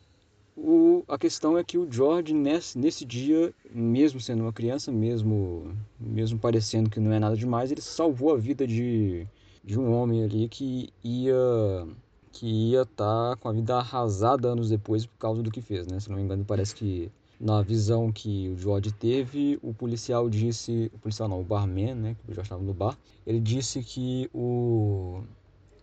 o, 0.56 1.04
a 1.06 1.18
questão 1.18 1.58
é 1.58 1.62
que 1.62 1.76
o 1.76 1.90
George, 1.90 2.32
nesse, 2.32 2.78
nesse 2.78 3.04
dia, 3.04 3.52
mesmo 3.70 4.20
sendo 4.20 4.42
uma 4.42 4.52
criança, 4.52 4.90
mesmo, 4.90 5.76
mesmo 6.00 6.38
parecendo 6.38 6.88
que 6.88 6.98
não 6.98 7.12
é 7.12 7.18
nada 7.18 7.36
demais, 7.36 7.70
ele 7.70 7.82
salvou 7.82 8.32
a 8.32 8.38
vida 8.38 8.66
de, 8.66 9.26
de 9.62 9.78
um 9.78 9.92
homem 9.92 10.24
ali 10.24 10.48
que 10.48 10.88
ia 11.04 11.86
que 12.32 12.46
ia 12.46 12.82
estar 12.82 13.30
tá 13.30 13.36
com 13.36 13.48
a 13.48 13.52
vida 13.52 13.76
arrasada 13.76 14.48
anos 14.48 14.68
depois 14.68 15.06
por 15.06 15.16
causa 15.18 15.42
do 15.42 15.50
que 15.50 15.62
fez, 15.62 15.86
né? 15.86 15.98
Se 16.00 16.10
não 16.10 16.16
me 16.16 16.22
engano, 16.22 16.44
parece 16.44 16.74
que 16.74 17.10
na 17.40 17.62
visão 17.62 18.12
que 18.12 18.50
o 18.50 18.58
George 18.58 18.92
teve, 18.92 19.58
o 19.62 19.72
policial 19.72 20.28
disse, 20.28 20.90
o 20.94 20.98
policial 20.98 21.28
não, 21.28 21.40
o 21.40 21.44
barman, 21.44 21.94
né, 21.94 22.16
que 22.26 22.30
o 22.30 22.40
estava 22.40 22.62
no 22.62 22.74
bar, 22.74 22.96
ele 23.26 23.40
disse 23.40 23.82
que 23.82 24.28
o 24.34 25.22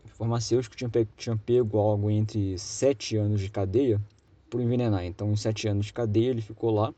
farmacêutico 0.09 0.75
tinha 0.75 0.89
pego, 0.89 1.09
tinha 1.17 1.35
pego 1.35 1.77
algo 1.79 2.09
entre 2.09 2.57
sete 2.57 3.17
anos 3.17 3.41
de 3.41 3.49
cadeia 3.49 3.99
por 4.53 4.61
envenenar. 4.61 5.03
Então, 5.03 5.35
sete 5.35 5.67
anos 5.67 5.87
de 5.87 5.93
cadeia, 5.93 6.29
ele 6.29 6.41
ficou 6.41 6.69
lá. 6.69 6.93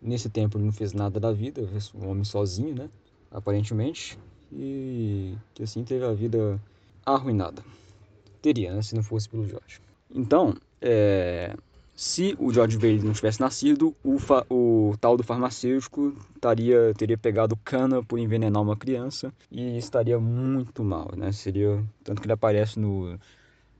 Nesse 0.00 0.28
tempo, 0.28 0.58
ele 0.58 0.66
não 0.66 0.72
fez 0.72 0.92
nada 0.92 1.18
da 1.18 1.32
vida, 1.32 1.66
um 1.94 2.10
homem 2.10 2.22
sozinho, 2.22 2.74
né? 2.74 2.90
Aparentemente. 3.30 4.18
E 4.52 5.34
que 5.54 5.62
assim 5.62 5.82
teve 5.84 6.04
a 6.04 6.12
vida 6.12 6.60
arruinada. 7.06 7.64
Teria, 8.42 8.74
né? 8.74 8.82
Se 8.82 8.94
não 8.94 9.02
fosse 9.02 9.26
pelo 9.26 9.48
George. 9.48 9.80
Então, 10.14 10.54
é, 10.82 11.56
se 11.96 12.36
o 12.38 12.52
George 12.52 12.76
Bailey 12.76 13.02
não 13.02 13.14
tivesse 13.14 13.40
nascido, 13.40 13.96
o, 14.04 14.18
o, 14.50 14.94
tal 15.00 15.16
do 15.16 15.24
farmacêutico 15.24 16.14
estaria, 16.34 16.92
teria 16.94 17.16
pegado 17.16 17.56
cana 17.64 18.04
por 18.04 18.18
envenenar 18.18 18.62
uma 18.62 18.76
criança 18.76 19.32
e 19.50 19.78
estaria 19.78 20.20
muito 20.20 20.84
mal, 20.84 21.10
né? 21.16 21.32
Seria 21.32 21.82
tanto 22.04 22.20
que 22.20 22.26
ele 22.26 22.34
aparece 22.34 22.78
no 22.78 23.18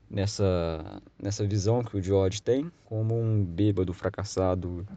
nessa, 0.09 1.01
nessa 1.21 1.45
visão 1.45 1.83
que 1.83 1.95
o 1.95 2.01
George 2.01 2.41
tem 2.41 2.71
como 2.85 3.19
um 3.19 3.43
bêbado 3.43 3.93
fracassado 3.93 4.87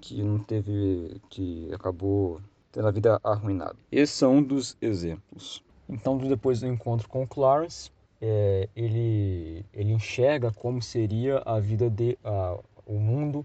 que 0.00 0.22
não 0.22 0.38
teve 0.38 1.20
que 1.28 1.68
acabou 1.74 2.40
tendo 2.70 2.86
a 2.86 2.90
vida 2.90 3.20
arruinada. 3.24 3.76
Esse 3.90 4.24
é 4.24 4.28
um 4.28 4.42
dos 4.42 4.76
exemplos. 4.80 5.62
Então, 5.88 6.16
depois 6.18 6.60
do 6.60 6.66
encontro 6.66 7.08
com 7.08 7.22
o 7.22 7.26
Clarence, 7.26 7.90
é, 8.20 8.68
ele 8.76 9.64
ele 9.72 9.92
enxerga 9.92 10.52
como 10.52 10.80
seria 10.80 11.38
a 11.44 11.58
vida 11.58 11.90
de 11.90 12.18
a, 12.24 12.58
o 12.86 12.98
mundo 12.98 13.44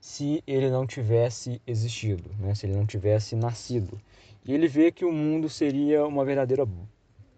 se 0.00 0.42
ele 0.46 0.70
não 0.70 0.86
tivesse 0.86 1.60
existido, 1.66 2.30
né? 2.38 2.54
Se 2.54 2.66
ele 2.66 2.74
não 2.74 2.86
tivesse 2.86 3.36
nascido. 3.36 4.00
E 4.44 4.54
ele 4.54 4.66
vê 4.66 4.90
que 4.90 5.04
o 5.04 5.12
mundo 5.12 5.48
seria 5.48 6.06
uma 6.06 6.24
verdadeira 6.24 6.66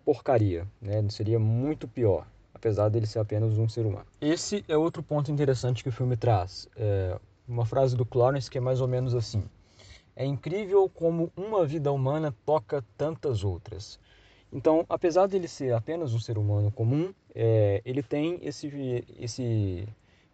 porcaria, 0.05 0.67
né? 0.81 1.05
Seria 1.11 1.39
muito 1.39 1.89
pior 1.89 2.27
apesar 2.63 2.89
dele 2.89 3.07
ser 3.07 3.19
apenas 3.19 3.59
um 3.59 3.69
ser 3.69 3.85
humano. 3.85 4.07
Esse 4.21 4.65
é 4.69 4.77
outro 4.77 5.03
ponto 5.03 5.33
interessante 5.33 5.83
que 5.83 5.89
o 5.89 5.93
filme 5.93 6.17
traz. 6.17 6.69
É 6.77 7.19
uma 7.49 7.67
frase 7.67 7.97
do 7.97 8.07
Clarence 8.07 8.49
que 8.49 8.57
é 8.57 8.61
mais 8.61 8.81
ou 8.81 8.87
menos 8.87 9.17
assim: 9.17 9.43
É 10.15 10.25
incrível 10.25 10.89
como 10.89 11.33
uma 11.37 11.67
vida 11.67 11.91
humana 11.91 12.33
toca 12.47 12.85
tantas 12.97 13.43
outras. 13.43 13.99
Então, 14.53 14.87
apesar 14.89 15.27
dele 15.27 15.49
ser 15.49 15.75
apenas 15.75 16.15
um 16.15 16.21
ser 16.21 16.39
humano 16.39 16.71
comum, 16.71 17.13
é, 17.35 17.83
ele 17.85 18.03
tem 18.03 18.39
esse, 18.43 19.05
esse 19.19 19.89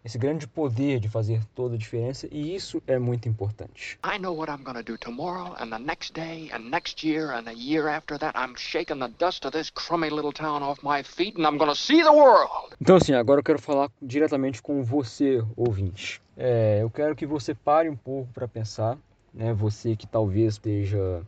esse 0.09 0.17
grande 0.17 0.47
poder 0.47 0.99
de 0.99 1.07
fazer 1.07 1.45
toda 1.53 1.75
a 1.75 1.77
diferença 1.77 2.27
e 2.31 2.55
isso 2.55 2.81
é 2.87 2.97
muito 2.97 3.29
importante. 3.29 3.99
I 4.03 4.17
know 4.17 4.35
what 4.35 4.51
I'm 4.51 4.63
going 4.63 4.75
to 4.75 4.83
do 4.83 4.97
tomorrow 4.97 5.55
and 5.59 5.69
the 5.69 5.77
next 5.77 6.13
day 6.13 6.49
and 6.51 6.71
next 6.71 7.07
year 7.07 7.29
and 7.29 7.47
a 7.47 7.53
year 7.53 7.87
after 7.87 8.17
that 8.17 8.35
I'm 8.35 8.55
shaking 8.57 8.97
the 8.97 9.11
dust 9.19 9.45
of 9.45 9.51
this 9.51 9.69
crummy 9.69 10.09
little 10.09 10.33
town 10.33 10.63
off 10.63 10.81
my 10.83 11.03
feet 11.03 11.37
and 11.37 11.45
I'm 11.45 11.59
going 11.59 11.69
to 11.69 11.75
see 11.75 12.01
the 12.01 12.11
world. 12.11 12.75
Então 12.81 12.95
assim, 12.95 13.13
agora 13.13 13.39
eu 13.39 13.43
quero 13.43 13.59
falar 13.59 13.91
diretamente 14.01 14.63
com 14.63 14.81
você, 14.83 15.43
ouvinte. 15.55 16.19
É, 16.35 16.79
eu 16.81 16.89
quero 16.89 17.15
que 17.15 17.27
você 17.27 17.53
pare 17.53 17.87
um 17.87 17.95
pouco 17.95 18.33
para 18.33 18.47
pensar, 18.47 18.97
né? 19.31 19.53
Você 19.53 19.95
que 19.95 20.07
talvez 20.07 20.53
esteja 20.53 21.21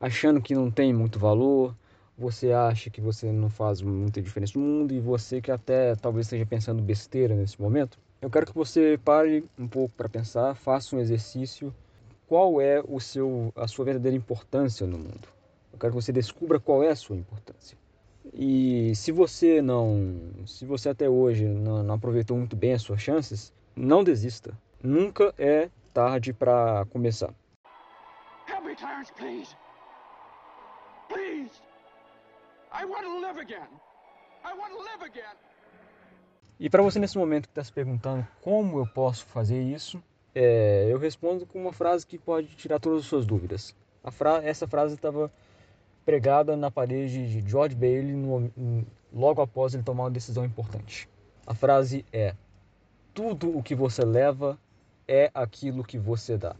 achando 0.00 0.40
que 0.40 0.56
não 0.56 0.72
tem 0.72 0.92
muito 0.92 1.20
valor, 1.20 1.72
você 2.18 2.50
acha 2.50 2.90
que 2.90 3.00
você 3.00 3.30
não 3.30 3.48
faz 3.48 3.80
muita 3.80 4.20
diferença 4.20 4.58
no 4.58 4.64
mundo 4.64 4.92
e 4.92 4.98
você 4.98 5.40
que 5.40 5.52
até 5.52 5.94
talvez 5.94 6.26
esteja 6.26 6.46
pensando 6.46 6.82
besteira 6.82 7.36
nesse 7.36 7.60
momento, 7.60 7.96
Eu 8.24 8.30
quero 8.30 8.46
que 8.46 8.54
você 8.54 8.98
pare 9.04 9.44
um 9.58 9.68
pouco 9.68 9.94
para 9.94 10.08
pensar, 10.08 10.54
faça 10.54 10.96
um 10.96 10.98
exercício. 10.98 11.74
Qual 12.26 12.58
é 12.58 12.82
o 12.88 12.98
seu, 12.98 13.52
a 13.54 13.68
sua 13.68 13.84
verdadeira 13.84 14.16
importância 14.16 14.86
no 14.86 14.96
mundo? 14.96 15.28
Eu 15.70 15.78
quero 15.78 15.92
que 15.92 16.02
você 16.02 16.10
descubra 16.10 16.58
qual 16.58 16.82
é 16.82 16.88
a 16.88 16.96
sua 16.96 17.16
importância. 17.16 17.76
E 18.32 18.94
se 18.94 19.12
você 19.12 19.60
não, 19.60 20.18
se 20.46 20.64
você 20.64 20.88
até 20.88 21.06
hoje 21.06 21.44
não, 21.44 21.82
não 21.82 21.96
aproveitou 21.96 22.34
muito 22.38 22.56
bem 22.56 22.72
as 22.72 22.80
suas 22.80 23.02
chances, 23.02 23.52
não 23.76 24.02
desista. 24.02 24.58
Nunca 24.82 25.34
é 25.36 25.68
tarde 25.92 26.32
para 26.32 26.86
começar. 26.86 27.34
Help 28.48 28.64
me, 28.64 28.74
Clarence, 28.74 29.12
please. 29.18 29.54
Please. 31.10 31.60
I 32.72 32.86
want 32.86 33.04
to 33.04 33.20
live 33.20 33.38
again. 33.38 33.68
I 34.42 34.56
want 34.56 34.72
to 34.72 34.78
live 34.78 35.02
again. 35.02 35.36
E 36.64 36.70
para 36.70 36.82
você 36.82 36.98
nesse 36.98 37.18
momento 37.18 37.42
que 37.42 37.50
está 37.50 37.62
se 37.62 37.70
perguntando 37.70 38.26
como 38.40 38.78
eu 38.78 38.86
posso 38.86 39.26
fazer 39.26 39.60
isso, 39.60 40.02
é, 40.34 40.86
eu 40.88 40.96
respondo 40.96 41.44
com 41.44 41.60
uma 41.60 41.74
frase 41.74 42.06
que 42.06 42.16
pode 42.16 42.48
tirar 42.56 42.80
todas 42.80 43.00
as 43.00 43.04
suas 43.04 43.26
dúvidas. 43.26 43.76
Fra 44.10 44.42
essa 44.42 44.66
frase 44.66 44.94
estava 44.94 45.30
pregada 46.06 46.56
na 46.56 46.70
parede 46.70 47.28
de 47.28 47.46
George 47.46 47.74
Bailey 47.74 48.14
no, 48.14 48.50
logo 49.12 49.42
após 49.42 49.74
ele 49.74 49.82
tomar 49.82 50.04
uma 50.04 50.10
decisão 50.10 50.42
importante. 50.42 51.06
A 51.46 51.54
frase 51.54 52.02
é: 52.10 52.34
Tudo 53.12 53.54
o 53.54 53.62
que 53.62 53.74
você 53.74 54.02
leva 54.02 54.58
é 55.06 55.30
aquilo 55.34 55.84
que 55.84 55.98
você 55.98 56.38
dá. 56.38 56.56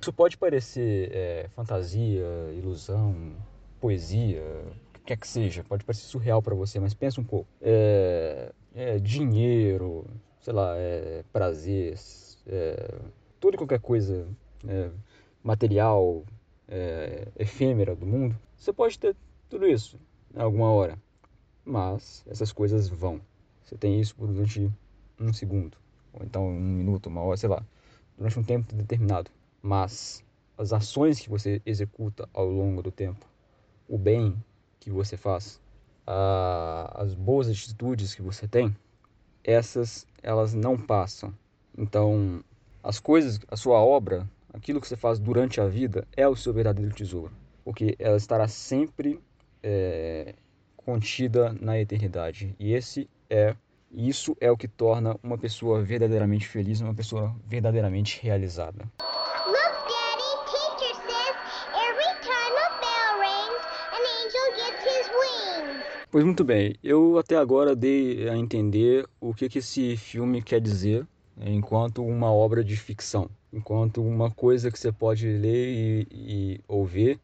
Isso 0.00 0.12
pode 0.12 0.36
parecer 0.36 1.10
é, 1.12 1.48
fantasia, 1.56 2.24
ilusão, 2.54 3.32
poesia, 3.80 4.40
o 4.90 4.92
que 4.92 5.00
quer 5.00 5.16
que 5.16 5.26
seja, 5.26 5.64
pode 5.64 5.82
parecer 5.82 6.04
surreal 6.04 6.40
para 6.40 6.54
você, 6.54 6.78
mas 6.78 6.94
pensa 6.94 7.20
um 7.20 7.24
pouco. 7.24 7.48
É, 7.60 8.52
é, 8.78 8.96
dinheiro, 8.96 10.06
sei 10.40 10.52
lá, 10.52 10.76
é, 10.76 11.24
prazer, 11.32 11.98
é, 12.46 12.94
toda 13.40 13.56
e 13.56 13.58
qualquer 13.58 13.80
coisa 13.80 14.24
é, 14.68 14.88
material, 15.42 16.22
é, 16.68 17.26
efêmera 17.36 17.96
do 17.96 18.06
mundo, 18.06 18.38
você 18.56 18.72
pode 18.72 18.96
ter 18.96 19.16
tudo 19.50 19.66
isso 19.66 19.98
em 20.32 20.40
alguma 20.40 20.70
hora, 20.70 20.96
mas 21.64 22.24
essas 22.28 22.52
coisas 22.52 22.88
vão. 22.88 23.20
Você 23.64 23.76
tem 23.76 24.00
isso 24.00 24.14
durante 24.16 24.70
um 25.18 25.32
segundo, 25.32 25.76
ou 26.12 26.24
então 26.24 26.46
um 26.46 26.60
minuto, 26.60 27.06
uma 27.06 27.22
hora, 27.22 27.36
sei 27.36 27.48
lá, 27.48 27.66
durante 28.16 28.38
um 28.38 28.44
tempo 28.44 28.72
determinado. 28.76 29.28
Mas 29.60 30.22
as 30.56 30.72
ações 30.72 31.18
que 31.18 31.28
você 31.28 31.60
executa 31.66 32.28
ao 32.32 32.48
longo 32.48 32.80
do 32.80 32.92
tempo, 32.92 33.26
o 33.88 33.98
bem 33.98 34.36
que 34.78 34.88
você 34.88 35.16
faz, 35.16 35.60
a, 36.10 37.02
as 37.02 37.14
boas 37.14 37.48
atitudes 37.48 38.14
que 38.14 38.22
você 38.22 38.48
tem, 38.48 38.74
essas 39.44 40.06
elas 40.22 40.54
não 40.54 40.78
passam. 40.78 41.34
Então, 41.76 42.42
as 42.82 42.98
coisas, 42.98 43.38
a 43.50 43.56
sua 43.56 43.78
obra, 43.78 44.26
aquilo 44.52 44.80
que 44.80 44.88
você 44.88 44.96
faz 44.96 45.18
durante 45.18 45.60
a 45.60 45.68
vida 45.68 46.08
é 46.16 46.26
o 46.26 46.34
seu 46.34 46.52
verdadeiro 46.52 46.94
tesouro, 46.94 47.32
porque 47.62 47.94
ela 47.98 48.16
estará 48.16 48.48
sempre 48.48 49.20
é, 49.62 50.34
contida 50.76 51.54
na 51.60 51.78
eternidade. 51.78 52.56
E 52.58 52.72
esse 52.72 53.08
é 53.28 53.54
isso 53.90 54.36
é 54.38 54.50
o 54.50 54.56
que 54.56 54.68
torna 54.68 55.16
uma 55.22 55.38
pessoa 55.38 55.82
verdadeiramente 55.82 56.46
feliz, 56.46 56.80
uma 56.80 56.94
pessoa 56.94 57.34
verdadeiramente 57.46 58.20
realizada. 58.22 58.84
Pois 66.10 66.24
muito 66.24 66.42
bem, 66.42 66.74
eu 66.82 67.18
até 67.18 67.36
agora 67.36 67.76
dei 67.76 68.30
a 68.30 68.36
entender 68.36 69.06
o 69.20 69.34
que, 69.34 69.46
que 69.46 69.58
esse 69.58 69.94
filme 69.94 70.40
quer 70.40 70.58
dizer 70.58 71.06
enquanto 71.38 72.02
uma 72.02 72.32
obra 72.32 72.64
de 72.64 72.76
ficção, 72.78 73.28
enquanto 73.52 74.02
uma 74.02 74.30
coisa 74.30 74.70
que 74.70 74.78
você 74.78 74.90
pode 74.90 75.26
ler 75.26 75.68
e, 75.68 76.06
e 76.10 76.60
ouvir 76.66 77.20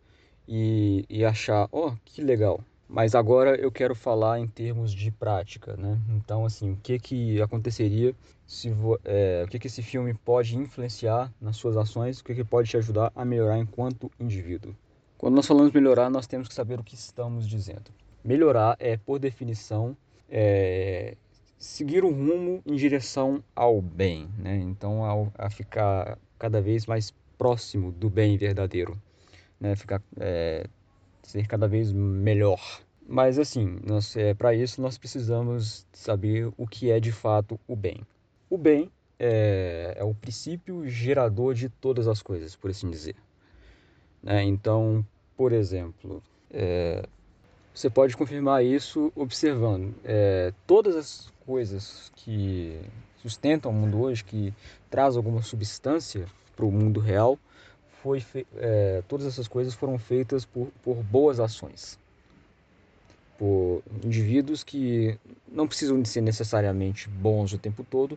e, 0.46 1.06
e 1.08 1.24
achar, 1.24 1.66
ó, 1.72 1.88
oh, 1.88 1.96
que 2.04 2.20
legal. 2.20 2.60
Mas 2.86 3.14
agora 3.14 3.56
eu 3.56 3.72
quero 3.72 3.94
falar 3.94 4.38
em 4.38 4.46
termos 4.46 4.92
de 4.92 5.10
prática, 5.10 5.74
né? 5.78 5.98
Então, 6.10 6.44
assim, 6.44 6.72
o 6.72 6.76
que 6.76 6.98
que 6.98 7.40
aconteceria 7.40 8.14
se 8.46 8.70
é, 9.06 9.44
o 9.46 9.48
que 9.48 9.58
que 9.58 9.66
esse 9.66 9.82
filme 9.82 10.12
pode 10.12 10.58
influenciar 10.58 11.32
nas 11.40 11.56
suas 11.56 11.78
ações, 11.78 12.20
o 12.20 12.24
que 12.24 12.34
que 12.34 12.44
pode 12.44 12.68
te 12.68 12.76
ajudar 12.76 13.10
a 13.16 13.24
melhorar 13.24 13.58
enquanto 13.58 14.10
indivíduo. 14.20 14.76
Quando 15.16 15.36
nós 15.36 15.46
falamos 15.46 15.72
melhorar, 15.72 16.10
nós 16.10 16.26
temos 16.26 16.48
que 16.48 16.54
saber 16.54 16.78
o 16.78 16.84
que 16.84 16.94
estamos 16.94 17.48
dizendo. 17.48 17.90
Melhorar 18.24 18.76
é, 18.78 18.96
por 18.96 19.18
definição, 19.18 19.96
é, 20.28 21.16
seguir 21.58 22.04
um 22.04 22.10
rumo 22.10 22.62
em 22.64 22.74
direção 22.74 23.44
ao 23.54 23.80
bem, 23.80 24.28
né? 24.38 24.56
Então, 24.56 25.04
ao, 25.04 25.32
a 25.36 25.50
ficar 25.50 26.18
cada 26.38 26.60
vez 26.60 26.86
mais 26.86 27.12
próximo 27.36 27.92
do 27.92 28.08
bem 28.08 28.36
verdadeiro, 28.36 29.00
né? 29.60 29.76
Ficar, 29.76 30.02
é, 30.18 30.66
ser 31.22 31.46
cada 31.46 31.68
vez 31.68 31.92
melhor. 31.92 32.80
Mas 33.06 33.38
assim, 33.38 33.78
é, 34.16 34.32
para 34.32 34.54
isso 34.54 34.80
nós 34.80 34.96
precisamos 34.96 35.86
saber 35.92 36.50
o 36.56 36.66
que 36.66 36.90
é 36.90 36.98
de 36.98 37.12
fato 37.12 37.60
o 37.68 37.76
bem. 37.76 38.00
O 38.48 38.56
bem 38.56 38.90
é, 39.18 39.94
é 39.96 40.04
o 40.04 40.14
princípio 40.14 40.88
gerador 40.88 41.54
de 41.54 41.68
todas 41.68 42.08
as 42.08 42.22
coisas, 42.22 42.56
por 42.56 42.70
assim 42.70 42.90
dizer. 42.90 43.16
Né? 44.22 44.42
Então, 44.44 45.04
por 45.36 45.52
exemplo, 45.52 46.22
é, 46.50 47.06
você 47.74 47.90
pode 47.90 48.16
confirmar 48.16 48.64
isso 48.64 49.12
observando 49.16 49.92
é, 50.04 50.52
todas 50.64 50.94
as 50.94 51.32
coisas 51.44 52.12
que 52.14 52.80
sustentam 53.20 53.72
o 53.72 53.74
mundo 53.74 54.00
hoje, 54.00 54.22
que 54.22 54.54
traz 54.88 55.16
alguma 55.16 55.42
substância 55.42 56.26
para 56.54 56.64
o 56.64 56.70
mundo 56.70 57.00
real, 57.00 57.36
foi 58.00 58.24
é, 58.56 59.02
todas 59.08 59.26
essas 59.26 59.48
coisas 59.48 59.74
foram 59.74 59.98
feitas 59.98 60.44
por, 60.44 60.68
por 60.84 60.96
boas 61.02 61.40
ações, 61.40 61.98
por 63.36 63.82
indivíduos 64.04 64.62
que 64.62 65.18
não 65.50 65.66
precisam 65.66 66.00
de 66.00 66.08
ser 66.08 66.20
necessariamente 66.20 67.08
bons 67.08 67.52
o 67.52 67.58
tempo 67.58 67.82
todo, 67.82 68.16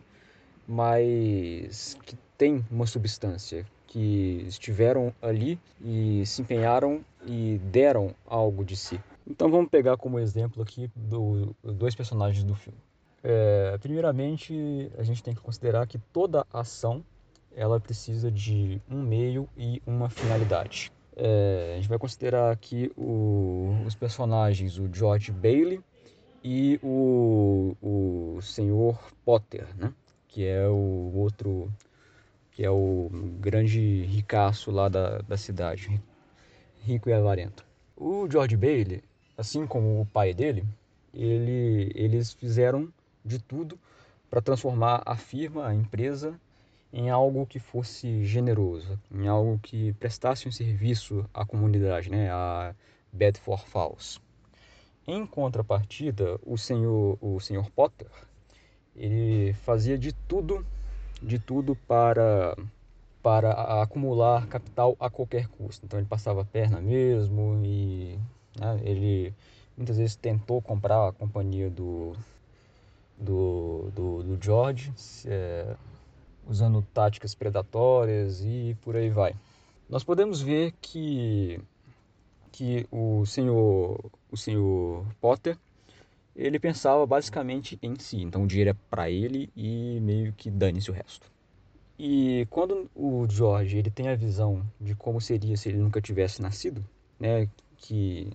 mas 0.68 1.96
que 2.04 2.16
têm 2.36 2.64
uma 2.70 2.86
substância, 2.86 3.66
que 3.88 4.44
estiveram 4.46 5.12
ali 5.20 5.58
e 5.82 6.22
se 6.26 6.42
empenharam 6.42 7.00
e 7.26 7.58
deram 7.64 8.14
algo 8.26 8.64
de 8.64 8.76
si. 8.76 9.00
Então 9.30 9.50
vamos 9.50 9.68
pegar 9.68 9.96
como 9.98 10.18
exemplo 10.18 10.62
aqui 10.62 10.90
do, 10.96 11.54
dois 11.62 11.94
personagens 11.94 12.42
do 12.44 12.54
filme. 12.54 12.78
É, 13.22 13.76
primeiramente, 13.78 14.90
a 14.96 15.02
gente 15.02 15.22
tem 15.22 15.34
que 15.34 15.40
considerar 15.40 15.86
que 15.86 15.98
toda 15.98 16.46
ação 16.52 17.04
ela 17.54 17.78
precisa 17.78 18.30
de 18.30 18.80
um 18.90 19.02
meio 19.02 19.46
e 19.56 19.82
uma 19.86 20.08
finalidade. 20.08 20.90
É, 21.14 21.72
a 21.74 21.76
gente 21.76 21.88
vai 21.88 21.98
considerar 21.98 22.50
aqui 22.50 22.90
o, 22.96 23.76
os 23.84 23.94
personagens, 23.94 24.78
o 24.78 24.88
George 24.92 25.30
Bailey 25.30 25.80
e 26.42 26.78
o, 26.82 27.76
o 27.82 28.40
Senhor 28.40 28.98
Potter, 29.24 29.66
né? 29.76 29.92
que 30.28 30.46
é 30.46 30.66
o 30.68 31.12
outro, 31.14 31.70
que 32.52 32.64
é 32.64 32.70
o 32.70 33.10
grande 33.40 34.04
ricaço 34.04 34.70
lá 34.70 34.88
da, 34.88 35.18
da 35.18 35.36
cidade, 35.36 36.00
rico 36.82 37.10
e 37.10 37.12
avarento. 37.12 37.66
O 37.96 38.30
George 38.30 38.56
Bailey 38.56 39.02
assim 39.38 39.64
como 39.68 40.00
o 40.00 40.06
pai 40.06 40.34
dele, 40.34 40.66
ele, 41.14 41.92
eles 41.94 42.32
fizeram 42.32 42.92
de 43.24 43.38
tudo 43.38 43.78
para 44.28 44.42
transformar 44.42 45.00
a 45.06 45.16
firma, 45.16 45.68
a 45.68 45.74
empresa, 45.74 46.38
em 46.92 47.08
algo 47.08 47.46
que 47.46 47.60
fosse 47.60 48.24
generoso, 48.24 48.98
em 49.10 49.28
algo 49.28 49.58
que 49.62 49.92
prestasse 49.94 50.48
um 50.48 50.52
serviço 50.52 51.24
à 51.32 51.44
comunidade, 51.44 52.10
né, 52.10 52.30
a 52.30 52.74
Bedford 53.12 53.64
Falls. 53.66 54.20
Em 55.06 55.24
contrapartida, 55.24 56.38
o 56.44 56.58
senhor, 56.58 57.16
o 57.20 57.38
senhor 57.40 57.70
Potter, 57.70 58.08
ele 58.96 59.52
fazia 59.52 59.96
de 59.96 60.12
tudo, 60.12 60.66
de 61.22 61.38
tudo 61.38 61.76
para 61.86 62.56
para 63.20 63.82
acumular 63.82 64.46
capital 64.46 64.96
a 64.98 65.10
qualquer 65.10 65.48
custo. 65.48 65.84
Então 65.84 65.98
ele 65.98 66.08
passava 66.08 66.42
a 66.42 66.44
perna 66.44 66.80
mesmo 66.80 67.60
e 67.64 68.18
né? 68.58 68.80
Ele 68.82 69.32
muitas 69.76 69.96
vezes 69.96 70.16
tentou 70.16 70.60
comprar 70.60 71.08
a 71.08 71.12
companhia 71.12 71.70
do, 71.70 72.12
do, 73.16 73.90
do, 73.94 74.22
do 74.22 74.44
George, 74.44 74.92
é, 75.26 75.76
usando 76.46 76.82
táticas 76.92 77.34
predatórias 77.34 78.42
e 78.44 78.76
por 78.82 78.96
aí 78.96 79.08
vai. 79.08 79.34
Nós 79.88 80.04
podemos 80.04 80.42
ver 80.42 80.74
que, 80.80 81.60
que 82.52 82.86
o 82.90 83.24
senhor, 83.24 84.10
o 84.30 84.36
senhor 84.36 85.06
Potter 85.20 85.56
ele 86.38 86.60
pensava 86.60 87.04
basicamente 87.04 87.78
em 87.82 87.98
si. 87.98 88.22
Então 88.22 88.44
o 88.44 88.46
dinheiro 88.46 88.70
é 88.70 88.76
para 88.88 89.10
ele 89.10 89.50
e 89.56 89.98
meio 90.00 90.32
que 90.32 90.50
dane-se 90.50 90.90
o 90.90 90.94
resto. 90.94 91.30
E 91.98 92.46
quando 92.48 92.88
o 92.94 93.26
George 93.28 93.76
ele 93.76 93.90
tem 93.90 94.08
a 94.08 94.14
visão 94.14 94.64
de 94.80 94.94
como 94.94 95.20
seria 95.20 95.56
se 95.56 95.68
ele 95.68 95.78
nunca 95.78 96.00
tivesse 96.00 96.40
nascido, 96.40 96.84
né, 97.18 97.48
que 97.76 98.30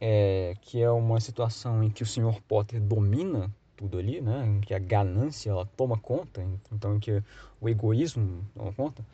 é, 0.00 0.54
que 0.60 0.82
é 0.82 0.90
uma 0.90 1.20
situação 1.20 1.82
em 1.82 1.90
que 1.90 2.02
o 2.02 2.06
Sr. 2.06 2.40
Potter 2.46 2.80
domina 2.80 3.50
tudo 3.76 3.98
ali, 3.98 4.20
né? 4.20 4.46
Em 4.46 4.60
que 4.60 4.74
a 4.74 4.78
ganância 4.78 5.50
ela 5.50 5.66
toma 5.76 5.98
conta, 5.98 6.42
então 6.72 6.96
em 6.96 6.98
que 6.98 7.22
o 7.60 7.68
egoísmo 7.68 8.44
toma 8.54 8.72
conta, 8.72 9.04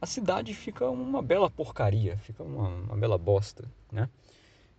a 0.00 0.06
cidade 0.06 0.54
fica 0.54 0.88
uma 0.88 1.22
bela 1.22 1.50
porcaria, 1.50 2.16
fica 2.18 2.42
uma, 2.42 2.68
uma 2.68 2.96
bela 2.96 3.18
bosta, 3.18 3.64
né? 3.92 4.08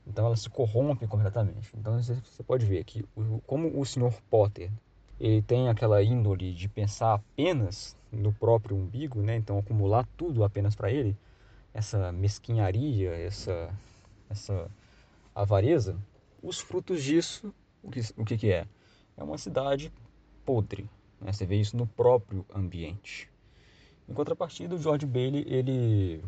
Então 0.05 0.25
ela 0.25 0.35
se 0.35 0.49
corrompe 0.49 1.05
completamente. 1.05 1.71
Então 1.77 2.01
você 2.01 2.43
pode 2.43 2.65
ver 2.65 2.83
que 2.83 3.05
como 3.45 3.79
o 3.79 3.85
Sr. 3.85 4.11
Potter 4.29 4.71
ele 5.19 5.43
tem 5.43 5.69
aquela 5.69 6.01
índole 6.01 6.51
de 6.51 6.67
pensar 6.67 7.13
apenas 7.13 7.95
no 8.11 8.33
próprio 8.33 8.75
umbigo, 8.75 9.21
né? 9.21 9.35
Então 9.35 9.59
acumular 9.59 10.07
tudo 10.17 10.43
apenas 10.43 10.75
para 10.75 10.91
ele, 10.91 11.15
essa 11.73 12.11
mesquinharia, 12.11 13.11
essa 13.11 13.71
essa 14.27 14.71
avareza, 15.33 15.97
os 16.41 16.59
frutos 16.59 17.03
disso, 17.03 17.53
o 17.83 17.89
que 17.89 18.01
o 18.17 18.25
que, 18.25 18.37
que 18.37 18.51
é? 18.51 18.67
É 19.15 19.23
uma 19.23 19.37
cidade 19.37 19.91
podre. 20.45 20.89
Né? 21.19 21.31
Você 21.31 21.45
vê 21.45 21.55
isso 21.55 21.77
no 21.77 21.85
próprio 21.85 22.45
ambiente. 22.53 23.29
Em 24.09 24.13
contrapartida, 24.13 24.75
o 24.75 24.77
George 24.77 25.05
Bailey, 25.05 25.45
ele 25.47 26.23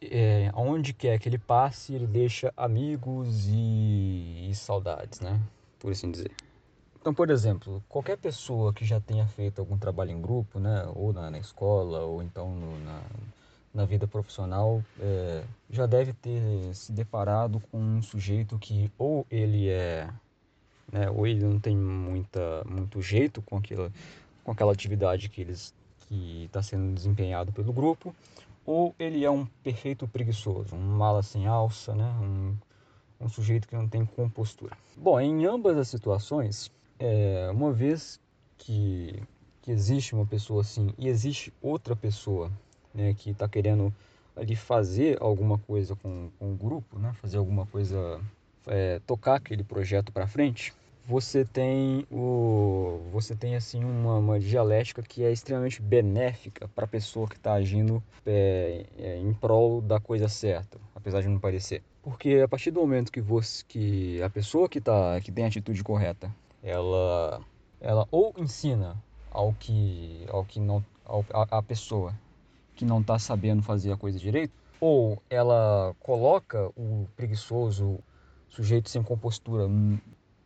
é, 0.00 0.50
onde 0.54 0.92
quer 0.92 1.18
que 1.18 1.28
ele 1.28 1.38
passe, 1.38 1.94
ele 1.94 2.06
deixa 2.06 2.52
amigos 2.56 3.48
e, 3.48 4.48
e 4.50 4.54
saudades, 4.54 5.20
né? 5.20 5.40
Por 5.78 5.90
assim 5.90 6.10
dizer. 6.10 6.30
Então, 7.00 7.14
por 7.14 7.30
exemplo, 7.30 7.82
qualquer 7.88 8.18
pessoa 8.18 8.72
que 8.72 8.84
já 8.84 9.00
tenha 9.00 9.26
feito 9.26 9.60
algum 9.60 9.78
trabalho 9.78 10.10
em 10.10 10.20
grupo, 10.20 10.58
né, 10.58 10.84
ou 10.94 11.12
na, 11.12 11.30
na 11.30 11.38
escola, 11.38 12.00
ou 12.00 12.22
então 12.22 12.54
no, 12.54 12.78
na, 12.80 13.00
na 13.78 13.84
vida 13.84 14.08
profissional, 14.08 14.82
é, 14.98 15.44
já 15.70 15.86
deve 15.86 16.12
ter 16.12 16.42
se 16.74 16.90
deparado 16.90 17.60
com 17.70 17.78
um 17.78 18.02
sujeito 18.02 18.58
que 18.58 18.90
ou 18.98 19.24
ele 19.30 19.68
é, 19.68 20.10
né, 20.92 21.08
ou 21.08 21.24
ele 21.24 21.44
não 21.44 21.60
tem 21.60 21.76
muita, 21.76 22.64
muito 22.68 23.00
jeito 23.00 23.40
com 23.40 23.56
aquela, 23.56 23.92
com 24.42 24.50
aquela 24.50 24.72
atividade 24.72 25.28
que 25.28 25.40
eles 25.40 25.72
que 26.00 26.44
está 26.46 26.60
sendo 26.60 26.92
desempenhado 26.92 27.52
pelo 27.52 27.72
grupo, 27.72 28.12
ou 28.66 28.94
ele 28.98 29.24
é 29.24 29.30
um 29.30 29.46
perfeito 29.62 30.08
preguiçoso, 30.08 30.74
um 30.74 30.96
mala 30.96 31.22
sem 31.22 31.46
alça, 31.46 31.94
né? 31.94 32.10
um, 32.20 32.56
um 33.20 33.28
sujeito 33.28 33.68
que 33.68 33.76
não 33.76 33.86
tem 33.86 34.04
compostura. 34.04 34.76
Bom, 34.96 35.20
em 35.20 35.46
ambas 35.46 35.76
as 35.76 35.86
situações, 35.86 36.72
é, 36.98 37.48
uma 37.52 37.72
vez 37.72 38.18
que, 38.56 39.22
que 39.62 39.70
existe 39.70 40.14
uma 40.14 40.26
pessoa 40.26 40.62
assim 40.62 40.92
e 40.98 41.06
existe 41.06 41.52
outra 41.62 41.94
pessoa 41.94 42.50
né, 42.94 43.14
que 43.14 43.30
está 43.30 43.48
querendo 43.48 43.92
ali 44.36 44.54
fazer 44.54 45.18
alguma 45.20 45.58
coisa 45.58 45.96
com, 45.96 46.30
com 46.38 46.52
o 46.52 46.56
grupo, 46.56 46.98
né, 46.98 47.12
fazer 47.20 47.38
alguma 47.38 47.66
coisa, 47.66 48.20
é, 48.66 49.00
tocar 49.06 49.36
aquele 49.36 49.64
projeto 49.64 50.12
para 50.12 50.26
frente, 50.26 50.72
você 51.08 51.42
tem 51.42 52.06
o 52.10 53.00
você 53.10 53.34
tem 53.34 53.56
assim 53.56 53.82
uma, 53.82 54.18
uma 54.18 54.38
dialética 54.38 55.02
que 55.02 55.24
é 55.24 55.32
extremamente 55.32 55.80
benéfica 55.80 56.68
para 56.68 56.84
a 56.84 56.88
pessoa 56.88 57.26
que 57.26 57.36
está 57.36 57.54
agindo 57.54 58.02
é, 58.26 58.84
é, 58.98 59.16
em 59.16 59.32
prol 59.32 59.80
da 59.80 59.98
coisa 59.98 60.28
certa, 60.28 60.78
apesar 60.94 61.22
de 61.22 61.28
não 61.28 61.38
parecer. 61.38 61.82
Porque 62.02 62.42
a 62.44 62.46
partir 62.46 62.70
do 62.70 62.80
momento 62.80 63.10
que 63.10 63.22
você 63.22 63.64
que 63.66 64.22
a 64.22 64.28
pessoa 64.28 64.68
que 64.68 64.82
tá 64.82 65.18
que 65.22 65.32
tem 65.32 65.44
a 65.44 65.48
atitude 65.48 65.82
correta, 65.82 66.30
ela 66.62 67.40
ela 67.80 68.06
ou 68.10 68.34
ensina 68.36 68.94
ao 69.30 69.54
que 69.54 70.26
ao 70.28 70.44
que 70.44 70.60
não 70.60 70.84
ao, 71.06 71.24
a, 71.32 71.58
a 71.58 71.62
pessoa 71.62 72.12
que 72.78 72.84
não 72.84 73.00
está 73.00 73.18
sabendo 73.18 73.60
fazer 73.60 73.90
a 73.90 73.96
coisa 73.96 74.16
direito, 74.20 74.52
ou 74.80 75.20
ela 75.28 75.96
coloca 75.98 76.70
o 76.76 77.08
preguiçoso 77.16 77.98
sujeito 78.48 78.88
sem 78.88 79.02
compostura 79.02 79.68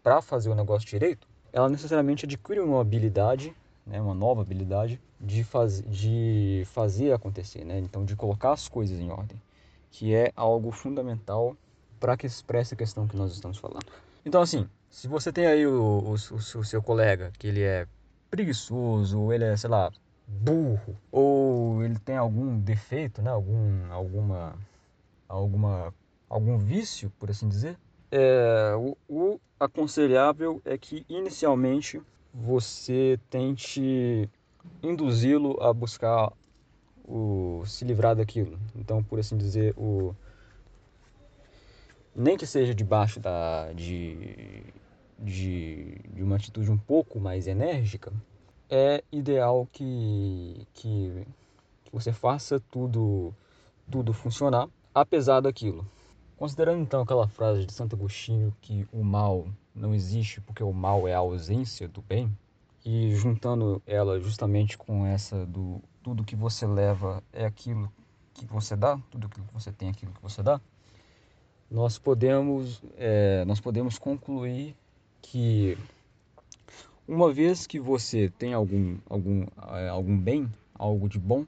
para 0.02 0.22
fazer 0.22 0.48
o 0.48 0.54
negócio 0.54 0.88
direito, 0.88 1.28
ela 1.52 1.68
necessariamente 1.68 2.24
adquire 2.24 2.58
uma 2.60 2.80
habilidade, 2.80 3.54
né, 3.86 4.00
uma 4.00 4.14
nova 4.14 4.40
habilidade 4.40 4.98
de, 5.20 5.44
faz, 5.44 5.82
de 5.82 6.62
fazer 6.72 7.12
acontecer, 7.12 7.66
né? 7.66 7.78
então 7.78 8.02
de 8.02 8.16
colocar 8.16 8.52
as 8.52 8.66
coisas 8.66 8.98
em 8.98 9.10
ordem, 9.10 9.40
que 9.90 10.14
é 10.14 10.32
algo 10.34 10.72
fundamental 10.72 11.54
para 12.00 12.16
que 12.16 12.26
expresse 12.26 12.72
a 12.72 12.78
questão 12.78 13.06
que 13.06 13.14
nós 13.14 13.32
estamos 13.32 13.58
falando. 13.58 13.86
Então 14.24 14.40
assim, 14.40 14.66
se 14.88 15.06
você 15.06 15.30
tem 15.30 15.44
aí 15.44 15.66
o, 15.66 15.82
o, 15.82 16.12
o, 16.14 16.64
seu 16.64 16.82
colega 16.82 17.30
que 17.38 17.46
ele 17.46 17.60
é 17.60 17.86
preguiçoso, 18.30 19.30
ele 19.30 19.44
é, 19.44 19.54
sei 19.54 19.68
lá, 19.68 19.92
burro, 20.40 20.96
ou 21.10 21.84
ele 21.84 21.98
tem 21.98 22.16
algum 22.16 22.58
defeito, 22.58 23.22
né, 23.22 23.30
algum, 23.30 23.92
alguma, 23.92 24.54
alguma, 25.28 25.94
algum 26.28 26.58
vício, 26.58 27.12
por 27.18 27.30
assim 27.30 27.48
dizer, 27.48 27.78
é, 28.10 28.74
o, 28.76 28.96
o 29.08 29.40
aconselhável 29.58 30.60
é 30.64 30.76
que 30.76 31.04
inicialmente 31.08 32.00
você 32.32 33.18
tente 33.30 34.28
induzi-lo 34.82 35.62
a 35.62 35.72
buscar 35.72 36.32
o 37.04 37.62
se 37.66 37.84
livrar 37.84 38.14
daquilo. 38.14 38.58
Então, 38.74 39.02
por 39.02 39.18
assim 39.18 39.36
dizer, 39.36 39.74
o 39.76 40.14
nem 42.14 42.36
que 42.36 42.46
seja 42.46 42.74
debaixo 42.74 43.18
da 43.18 43.72
de, 43.72 44.62
de, 45.18 45.98
de 46.12 46.22
uma 46.22 46.36
atitude 46.36 46.70
um 46.70 46.76
pouco 46.76 47.18
mais 47.18 47.46
enérgica, 47.46 48.12
é 48.74 49.04
ideal 49.12 49.68
que, 49.70 50.66
que, 50.72 51.26
você 51.92 52.10
faça 52.10 52.58
tudo 52.70 53.34
tudo 53.90 54.14
funcionar 54.14 54.66
apesar 54.94 55.40
daquilo. 55.40 55.86
Considerando 56.38 56.80
então 56.80 57.02
aquela 57.02 57.28
frase 57.28 57.66
de 57.66 57.72
Santo 57.72 57.94
Agostinho 57.94 58.56
que 58.62 58.88
o 58.90 59.04
mal 59.04 59.46
não 59.74 59.94
existe 59.94 60.40
porque 60.40 60.64
o 60.64 60.72
mal 60.72 61.06
é 61.06 61.12
a 61.12 61.18
ausência 61.18 61.86
do 61.86 62.00
bem, 62.00 62.34
e 62.82 63.14
juntando 63.14 63.82
ela 63.86 64.18
justamente 64.18 64.78
com 64.78 65.04
essa 65.04 65.44
do 65.44 65.82
tudo 66.02 66.24
que 66.24 66.34
você 66.34 66.66
leva 66.66 67.22
é 67.30 67.44
aquilo 67.44 67.92
que 68.32 68.46
você 68.46 68.74
dá, 68.74 68.98
tudo 69.10 69.28
que 69.28 69.40
você 69.52 69.70
tem 69.70 69.88
é 69.88 69.90
aquilo 69.90 70.12
que 70.12 70.22
você 70.22 70.42
dá, 70.42 70.58
nós 71.70 71.98
podemos, 71.98 72.82
é, 72.96 73.44
nós 73.44 73.60
podemos 73.60 73.98
concluir 73.98 74.74
que 75.20 75.76
uma 77.06 77.32
vez 77.32 77.66
que 77.66 77.78
você 77.78 78.30
tem 78.38 78.52
algum, 78.52 78.98
algum, 79.08 79.46
é, 79.72 79.88
algum 79.88 80.18
bem, 80.18 80.52
algo 80.74 81.08
de 81.08 81.18
bom, 81.18 81.46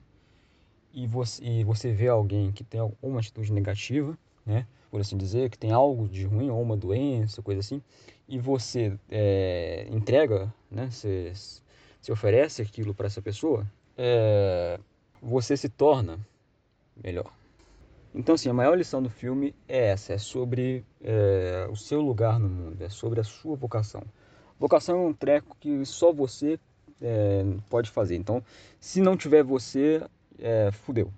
e 0.93 1.07
você, 1.07 1.43
e 1.43 1.63
você 1.63 1.91
vê 1.91 2.07
alguém 2.07 2.51
que 2.51 2.63
tem 2.63 2.79
uma 3.01 3.19
atitude 3.19 3.51
negativa, 3.51 4.17
né? 4.45 4.65
por 4.95 5.01
assim 5.01 5.17
dizer, 5.17 5.49
que 5.49 5.57
tem 5.57 5.73
algo 5.73 6.07
de 6.07 6.23
ruim, 6.23 6.49
ou 6.49 6.61
uma 6.61 6.77
doença, 6.77 7.41
coisa 7.41 7.59
assim, 7.59 7.81
e 8.29 8.39
você 8.39 8.97
é, 9.09 9.85
entrega, 9.91 10.53
né, 10.71 10.89
você, 10.89 11.33
se 12.01 12.11
oferece 12.13 12.61
aquilo 12.61 12.93
para 12.93 13.07
essa 13.07 13.21
pessoa, 13.21 13.69
é, 13.97 14.79
você 15.21 15.57
se 15.57 15.67
torna 15.67 16.17
melhor. 17.03 17.29
Então, 18.13 18.35
assim, 18.35 18.47
a 18.47 18.53
maior 18.53 18.77
lição 18.77 19.03
do 19.03 19.09
filme 19.09 19.53
é 19.67 19.87
essa, 19.87 20.13
é 20.13 20.17
sobre 20.17 20.85
é, 21.03 21.67
o 21.69 21.75
seu 21.75 21.99
lugar 21.99 22.39
no 22.39 22.47
mundo, 22.47 22.81
é 22.81 22.87
sobre 22.87 23.19
a 23.19 23.23
sua 23.25 23.57
vocação. 23.57 24.01
Vocação 24.59 24.97
é 24.97 25.07
um 25.07 25.13
treco 25.13 25.55
que 25.59 25.85
só 25.85 26.11
você 26.13 26.59
é, 27.01 27.43
pode 27.69 27.89
fazer. 27.89 28.15
Então, 28.15 28.43
se 28.79 29.01
não 29.01 29.17
tiver 29.17 29.43
você, 29.43 30.01
é, 30.39 30.71
fudeu. 30.71 31.11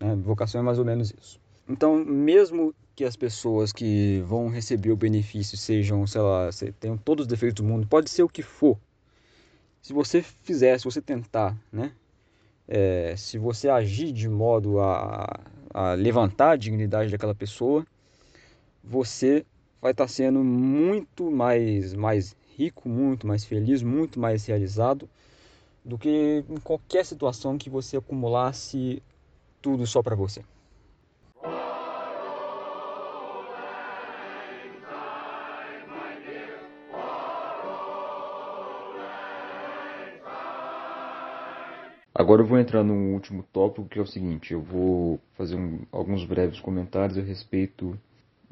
Né? 0.00 0.14
Vocação 0.16 0.60
é 0.60 0.64
mais 0.64 0.78
ou 0.78 0.84
menos 0.84 1.12
isso. 1.18 1.40
Então, 1.68 2.04
mesmo 2.04 2.74
que 2.94 3.04
as 3.04 3.16
pessoas 3.16 3.72
que 3.72 4.22
vão 4.26 4.48
receber 4.48 4.90
o 4.90 4.96
benefício 4.96 5.56
sejam, 5.56 6.06
sei 6.06 6.20
lá, 6.20 6.48
tenham 6.80 6.96
todos 6.96 7.24
os 7.24 7.28
defeitos 7.28 7.62
do 7.62 7.68
mundo, 7.68 7.86
pode 7.86 8.08
ser 8.08 8.22
o 8.22 8.28
que 8.28 8.42
for. 8.42 8.78
Se 9.82 9.92
você 9.92 10.22
fizer, 10.22 10.78
se 10.78 10.84
você 10.84 11.00
tentar, 11.00 11.56
né? 11.70 11.92
É, 12.66 13.14
se 13.16 13.38
você 13.38 13.68
agir 13.68 14.10
de 14.12 14.28
modo 14.28 14.80
a, 14.80 15.40
a 15.72 15.92
levantar 15.92 16.52
a 16.52 16.56
dignidade 16.56 17.12
daquela 17.12 17.34
pessoa, 17.34 17.86
você 18.82 19.44
vai 19.80 19.92
estar 19.92 20.08
sendo 20.08 20.42
muito 20.42 21.30
mais, 21.30 21.94
mais 21.94 22.34
rico, 22.56 22.88
muito 22.88 23.26
mais 23.26 23.44
feliz, 23.44 23.82
muito 23.82 24.18
mais 24.18 24.46
realizado 24.46 25.08
do 25.84 25.96
que 25.98 26.44
em 26.48 26.56
qualquer 26.56 27.04
situação 27.04 27.58
que 27.58 27.70
você 27.70 27.96
acumulasse 27.96 29.02
tudo 29.62 29.86
só 29.86 30.02
para 30.02 30.16
você. 30.16 30.42
Agora 42.18 42.40
eu 42.40 42.46
vou 42.46 42.58
entrar 42.58 42.82
num 42.82 43.12
último 43.12 43.44
tópico 43.52 43.86
que 43.86 43.98
é 43.98 44.02
o 44.02 44.06
seguinte: 44.06 44.54
eu 44.54 44.62
vou 44.62 45.20
fazer 45.34 45.54
um, 45.54 45.80
alguns 45.92 46.24
breves 46.24 46.58
comentários 46.58 47.18
a 47.18 47.20
respeito 47.20 47.96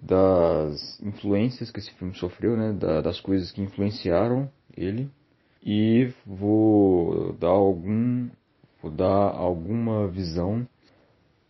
das 0.05 1.01
influências 1.01 1.71
que 1.71 1.79
esse 1.79 1.91
filme 1.93 2.15
sofreu, 2.15 2.57
né, 2.57 2.73
da, 2.73 3.01
das 3.01 3.21
coisas 3.21 3.51
que 3.51 3.63
influenciaram 3.63 4.51
ele 4.77 5.11
e 5.65 6.13
vou 6.27 7.33
dar 7.35 7.49
algum 7.49 8.29
vou 8.83 8.91
dar 8.91 9.31
alguma 9.35 10.07
visão 10.09 10.67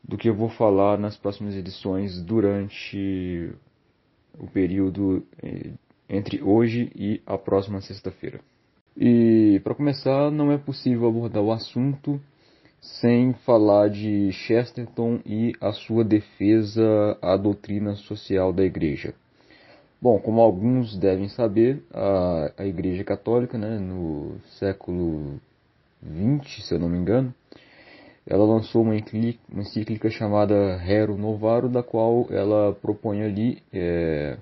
do 0.03 0.17
que 0.17 0.29
eu 0.29 0.35
vou 0.35 0.49
falar 0.51 0.97
nas 0.99 1.17
próximas 1.17 1.57
edições 1.57 2.23
durante 2.23 3.53
o 4.39 4.47
período 4.47 5.27
eh, 5.43 5.73
entre 6.09 6.41
hoje 6.41 6.93
e 6.95 7.21
a 7.27 7.37
próxima 7.37 7.81
sexta-feira. 7.81 8.41
E 8.97 9.61
para 9.65 9.75
começar, 9.75 10.31
não 10.31 10.53
é 10.53 10.59
possível 10.59 11.09
abordar 11.09 11.43
o 11.43 11.51
assunto 11.51 12.21
sem 12.85 13.33
falar 13.47 13.89
de 13.89 14.31
Chesterton 14.33 15.21
e 15.25 15.55
a 15.61 15.73
sua 15.73 16.05
defesa 16.05 17.17
à 17.23 17.37
doutrina 17.37 17.95
social 17.95 18.53
da 18.53 18.63
Igreja. 18.63 19.15
Bom, 20.01 20.19
como 20.19 20.43
alguns 20.43 20.95
devem 20.99 21.29
saber, 21.29 21.83
a, 21.93 22.53
a 22.59 22.67
Igreja 22.67 23.03
Católica, 23.03 23.57
né, 23.57 23.79
no 23.79 24.37
século 24.59 25.41
XX, 26.03 26.67
se 26.67 26.75
eu 26.75 26.79
não 26.79 26.91
me 26.91 26.99
engano, 26.99 27.35
ela 28.27 28.45
lançou 28.45 28.83
uma 28.83 28.95
encíclica 28.97 30.11
chamada 30.11 30.77
Rero 30.77 31.17
Novaro, 31.17 31.71
da 31.71 31.83
qual 31.83 32.27
ela 32.31 32.75
propõe 32.75 33.23
ali 33.23 33.63
é, 33.73 34.37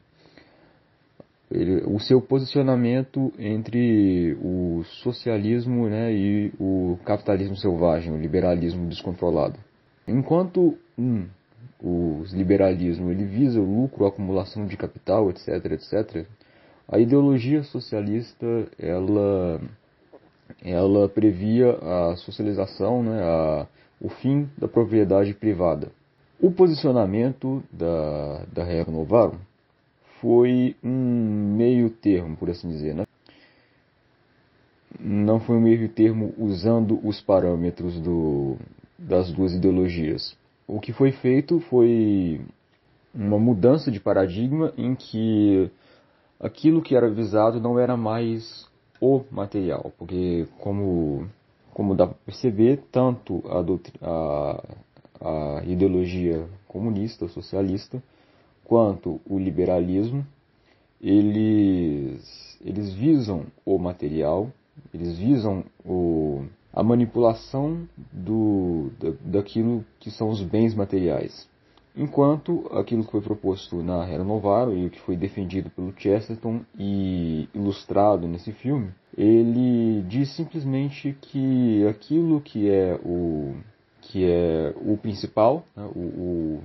ele, 1.55 1.83
o 1.87 1.99
seu 2.01 2.21
posicionamento 2.21 3.33
entre 3.39 4.37
o 4.43 4.83
socialismo 5.03 5.89
né, 5.89 6.13
e 6.13 6.53
o 6.59 6.99
capitalismo 7.05 7.57
selvagem, 7.57 8.13
o 8.13 8.19
liberalismo 8.19 8.89
descontrolado. 8.89 9.59
Enquanto 10.07 10.77
um, 10.99 11.27
o 11.83 12.25
liberalismo 12.33 13.11
ele 13.11 13.25
visa 13.25 13.61
o 13.61 13.65
lucro, 13.65 14.05
a 14.05 14.09
acumulação 14.09 14.67
de 14.67 14.77
capital, 14.77 15.31
etc, 15.31 15.49
etc, 15.73 16.27
a 16.89 16.99
ideologia 16.99 17.63
socialista 17.63 18.47
ela 18.79 19.61
ela 20.63 21.09
previa 21.09 21.73
a 21.73 22.17
socialização, 22.17 23.03
né, 23.03 23.23
a, 23.23 23.67
o 24.01 24.09
fim 24.09 24.49
da 24.59 24.69
propriedade 24.69 25.33
privada. 25.33 25.91
O 26.41 26.51
posicionamento 26.51 27.63
da, 27.73 28.45
da 28.53 28.65
Real 28.65 28.91
Novarum 28.91 29.39
foi 30.23 30.77
um 30.85 31.57
meio 31.57 31.91
termo, 31.91 32.37
por 32.37 32.49
assim 32.49 32.69
dizer. 32.69 32.95
Né? 32.95 33.05
Não 35.01 35.41
foi 35.41 35.57
um 35.57 35.61
meio 35.61 35.89
termo 35.89 36.33
usando 36.39 37.01
os 37.05 37.21
parâmetros 37.21 38.01
do, 38.01 38.57
das 38.97 39.33
duas 39.33 39.53
ideologias. 39.53 40.37
O 40.65 40.79
que 40.79 40.93
foi 40.93 41.11
feito 41.11 41.59
foi 41.69 42.41
uma 43.13 43.37
mudança 43.37 43.91
de 43.91 43.99
paradigma 43.99 44.73
em 44.79 44.95
que 44.95 45.69
aquilo 46.39 46.81
que 46.81 46.95
era 46.95 47.11
visado 47.11 47.61
não 47.61 47.77
era 47.77 47.97
mais 47.97 48.71
o 49.01 49.25
material, 49.29 49.93
porque 49.99 50.47
como, 50.61 51.29
como 51.75 51.97
dá 51.97 52.07
para 52.07 52.17
perceber, 52.25 52.85
tanto 52.93 53.43
a, 54.01 54.61
a, 55.21 55.59
a 55.59 55.65
ideologia 55.65 56.47
comunista, 56.69 57.27
socialista, 57.27 58.01
quanto 58.65 59.21
o 59.29 59.39
liberalismo, 59.39 60.27
eles, 61.01 62.59
eles 62.65 62.93
visam 62.93 63.47
o 63.65 63.79
material, 63.79 64.51
eles 64.95 65.19
visam 65.19 65.65
o, 65.85 66.45
a 66.73 66.83
manipulação 66.83 67.89
do, 68.13 68.91
da, 69.01 69.13
daquilo 69.25 69.85
que 69.99 70.11
são 70.11 70.31
os 70.31 70.43
bens 70.43 70.75
materiais. 70.75 71.51
Enquanto 71.95 72.67
aquilo 72.73 73.05
que 73.05 73.11
foi 73.11 73.21
proposto 73.21 73.83
na 73.83 74.07
Era 74.07 74.25
Novaro 74.25 74.75
e 74.75 74.87
o 74.87 74.91
que 74.91 75.01
foi 75.01 75.15
defendido 75.15 75.69
pelo 75.69 75.93
Chesterton 75.95 76.63
e 76.79 77.49
ilustrado 77.55 78.27
nesse 78.27 78.51
filme, 78.53 78.91
ele 79.17 80.03
diz 80.09 80.35
simplesmente 80.35 81.15
que 81.21 81.87
aquilo 81.87 82.41
que 82.41 82.71
é 82.71 82.99
o 83.05 83.55
que 84.01 84.25
é 84.25 84.75
o 84.77 84.97
principal, 84.97 85.65
né, 85.77 85.85
o 85.95 86.61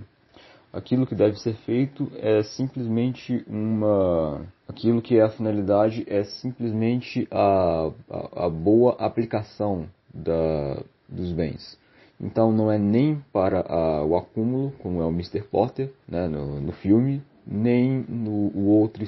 aquilo 0.71 1.07
que 1.07 1.15
deve 1.15 1.39
ser 1.39 1.55
feito 1.65 2.11
é 2.15 2.43
simplesmente 2.43 3.43
uma. 3.47 4.45
Aquilo 4.67 5.01
que 5.01 5.17
é 5.17 5.23
a 5.23 5.29
finalidade 5.29 6.05
é 6.07 6.23
simplesmente 6.23 7.27
a, 7.31 7.91
a, 8.09 8.45
a 8.45 8.49
boa 8.49 8.95
aplicação 8.99 9.87
da, 10.13 10.83
dos 11.07 11.31
bens. 11.31 11.77
Então 12.19 12.51
não 12.51 12.71
é 12.71 12.77
nem 12.77 13.23
para 13.31 13.61
a, 13.61 14.03
o 14.03 14.15
acúmulo, 14.15 14.73
como 14.79 15.01
é 15.01 15.05
o 15.05 15.09
Mr. 15.09 15.41
Potter 15.43 15.91
né, 16.07 16.27
no, 16.27 16.59
no 16.59 16.71
filme, 16.71 17.21
nem 17.45 18.03
no 18.09 18.51
o 18.53 18.67
outro 18.67 19.03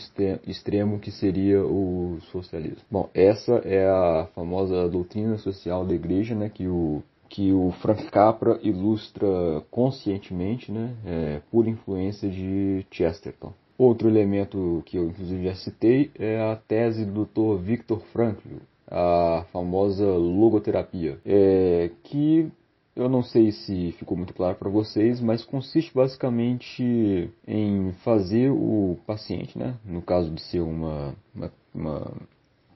extremo 0.48 1.00
que 1.00 1.12
seria 1.12 1.62
o 1.64 2.20
socialismo. 2.32 2.84
Bom, 2.90 3.10
essa 3.14 3.54
é 3.66 3.88
a 3.90 4.28
famosa 4.34 4.88
doutrina 4.88 5.38
social 5.38 5.86
da 5.86 5.94
igreja, 5.94 6.36
né, 6.36 6.50
que 6.50 6.68
o 6.68 7.04
que 7.30 7.54
o 7.54 7.72
Frank 7.82 8.06
Capra 8.10 8.60
ilustra 8.64 9.28
conscientemente, 9.70 10.72
né, 10.72 10.96
é, 11.06 11.42
por 11.52 11.68
influência 11.68 12.30
de 12.30 12.86
Chesterton. 12.92 13.54
Outro 13.78 14.10
elemento 14.10 14.84
que 14.86 14.98
eu 14.98 15.06
inclusive 15.06 15.46
já 15.46 15.56
citei 15.56 16.12
é 16.20 16.42
a 16.42 16.56
tese 16.56 17.06
do 17.06 17.26
Dr. 17.26 17.62
Viktor 17.62 18.02
Frankl, 18.12 18.58
a 18.88 19.46
famosa 19.54 20.06
logoterapia, 20.06 21.20
é, 21.26 21.92
que 22.04 22.52
eu 22.96 23.08
não 23.08 23.24
sei 23.24 23.52
se 23.52 23.94
ficou 23.94 24.18
muito 24.18 24.34
claro 24.34 24.56
para 24.56 24.70
vocês, 24.70 25.22
mas 25.22 25.46
consiste 25.46 25.94
basicamente 25.94 27.32
em 27.48 27.94
fazer 28.04 28.50
o 28.50 28.98
paciente, 29.08 29.58
né, 29.58 29.76
no 29.86 30.02
caso 30.02 30.30
de 30.32 30.42
ser 30.42 30.60
uma, 30.60 31.16
uma, 31.34 31.52
uma 31.74 32.12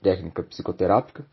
técnica 0.02 0.44
psicoterápica, 0.44 1.26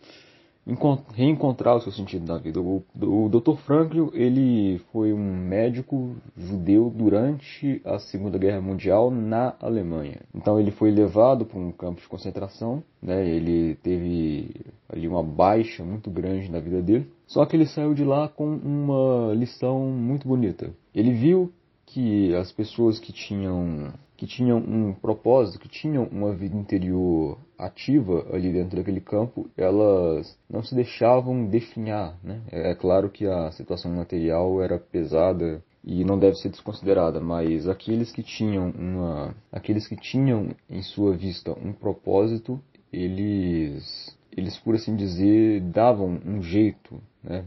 reencontrar 1.14 1.76
o 1.76 1.80
seu 1.80 1.92
sentido 1.92 2.26
na 2.26 2.38
vida. 2.38 2.60
O, 2.60 2.82
o 3.02 3.28
Dr. 3.28 3.56
Franklin 3.64 4.10
ele 4.12 4.80
foi 4.92 5.12
um 5.12 5.36
médico 5.36 6.16
judeu 6.36 6.92
durante 6.94 7.80
a 7.84 7.98
Segunda 7.98 8.38
Guerra 8.38 8.60
Mundial 8.60 9.10
na 9.10 9.54
Alemanha. 9.60 10.20
Então 10.34 10.58
ele 10.58 10.70
foi 10.70 10.90
levado 10.90 11.44
para 11.44 11.58
um 11.58 11.72
campo 11.72 12.00
de 12.00 12.08
concentração, 12.08 12.82
né? 13.02 13.26
ele 13.28 13.74
teve 13.76 14.54
ali 14.88 15.06
uma 15.06 15.22
baixa 15.22 15.84
muito 15.84 16.10
grande 16.10 16.50
na 16.50 16.60
vida 16.60 16.82
dele. 16.82 17.10
Só 17.26 17.46
que 17.46 17.56
ele 17.56 17.66
saiu 17.66 17.94
de 17.94 18.04
lá 18.04 18.28
com 18.28 18.56
uma 18.56 19.32
lição 19.34 19.80
muito 19.86 20.26
bonita. 20.26 20.70
Ele 20.94 21.12
viu 21.12 21.52
que 21.86 22.34
as 22.34 22.52
pessoas 22.52 22.98
que 22.98 23.12
tinham 23.12 23.92
que 24.20 24.26
tinham 24.26 24.58
um 24.58 24.92
propósito, 24.92 25.58
que 25.58 25.66
tinham 25.66 26.04
uma 26.12 26.34
vida 26.34 26.54
interior 26.54 27.38
ativa 27.56 28.26
ali 28.30 28.52
dentro 28.52 28.76
daquele 28.76 29.00
campo, 29.00 29.48
elas 29.56 30.38
não 30.46 30.62
se 30.62 30.74
deixavam 30.74 31.46
definhar. 31.46 32.18
Né? 32.22 32.42
É, 32.52 32.72
é 32.72 32.74
claro 32.74 33.08
que 33.08 33.26
a 33.26 33.50
situação 33.52 33.90
material 33.90 34.62
era 34.62 34.78
pesada 34.78 35.64
e 35.82 36.04
não 36.04 36.18
deve 36.18 36.36
ser 36.36 36.50
desconsiderada, 36.50 37.18
mas 37.18 37.66
aqueles 37.66 38.12
que 38.12 38.22
tinham 38.22 38.68
uma, 38.72 39.34
aqueles 39.50 39.88
que 39.88 39.96
tinham 39.96 40.48
em 40.68 40.82
sua 40.82 41.16
vista 41.16 41.52
um 41.52 41.72
propósito, 41.72 42.60
eles, 42.92 44.14
eles 44.36 44.58
por 44.58 44.74
assim 44.74 44.94
dizer, 44.94 45.62
davam 45.62 46.20
um 46.26 46.42
jeito, 46.42 47.00
né, 47.24 47.46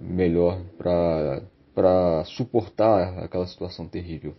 melhor 0.00 0.58
para 0.78 1.42
para 1.74 2.22
suportar 2.24 3.18
aquela 3.18 3.48
situação 3.48 3.88
terrível. 3.88 4.36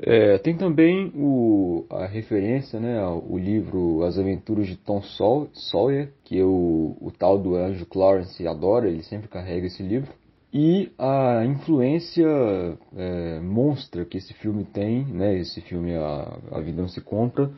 É, 0.00 0.38
tem 0.38 0.56
também 0.56 1.12
o, 1.16 1.84
a 1.90 2.06
referência 2.06 2.78
né, 2.78 3.00
ao 3.00 3.36
livro 3.36 4.04
As 4.04 4.16
Aventuras 4.16 4.66
de 4.68 4.76
Tom 4.76 5.02
Sawyer, 5.02 6.12
que 6.24 6.40
o, 6.40 6.96
o 7.00 7.10
tal 7.10 7.38
do 7.38 7.56
anjo 7.56 7.84
Clarence 7.84 8.46
adora, 8.46 8.88
ele 8.88 9.02
sempre 9.02 9.28
carrega 9.28 9.66
esse 9.66 9.82
livro. 9.82 10.12
E 10.52 10.90
a 10.98 11.44
influência 11.44 12.26
é, 12.96 13.40
monstra 13.40 14.04
que 14.04 14.16
esse 14.16 14.32
filme 14.34 14.64
tem, 14.64 15.04
né, 15.04 15.36
esse 15.36 15.60
filme 15.60 15.94
a, 15.96 16.38
a 16.52 16.60
Vida 16.60 16.80
Não 16.80 16.88
Se 16.88 17.00
Compra, 17.00 17.50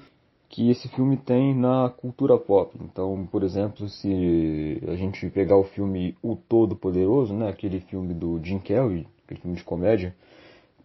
que 0.49 0.69
esse 0.71 0.89
filme 0.89 1.17
tem 1.17 1.55
na 1.55 1.91
cultura 1.91 2.37
pop. 2.37 2.77
Então, 2.83 3.29
por 3.31 3.45
exemplo, 3.45 3.89
se 3.89 4.83
a 4.89 4.97
gente 4.97 5.29
pegar 5.31 5.57
o 5.57 5.65
filme 5.65 6.17
O 6.21 6.35
Todo 6.35 6.75
Poderoso, 6.75 7.33
né, 7.35 7.49
aquele 7.49 7.81
filme 7.81 8.13
do 8.13 8.41
Jim 8.43 8.59
Carrey, 8.59 9.07
aquele 9.25 9.41
filme 9.41 9.57
de 9.57 9.63
comédia, 9.63 10.13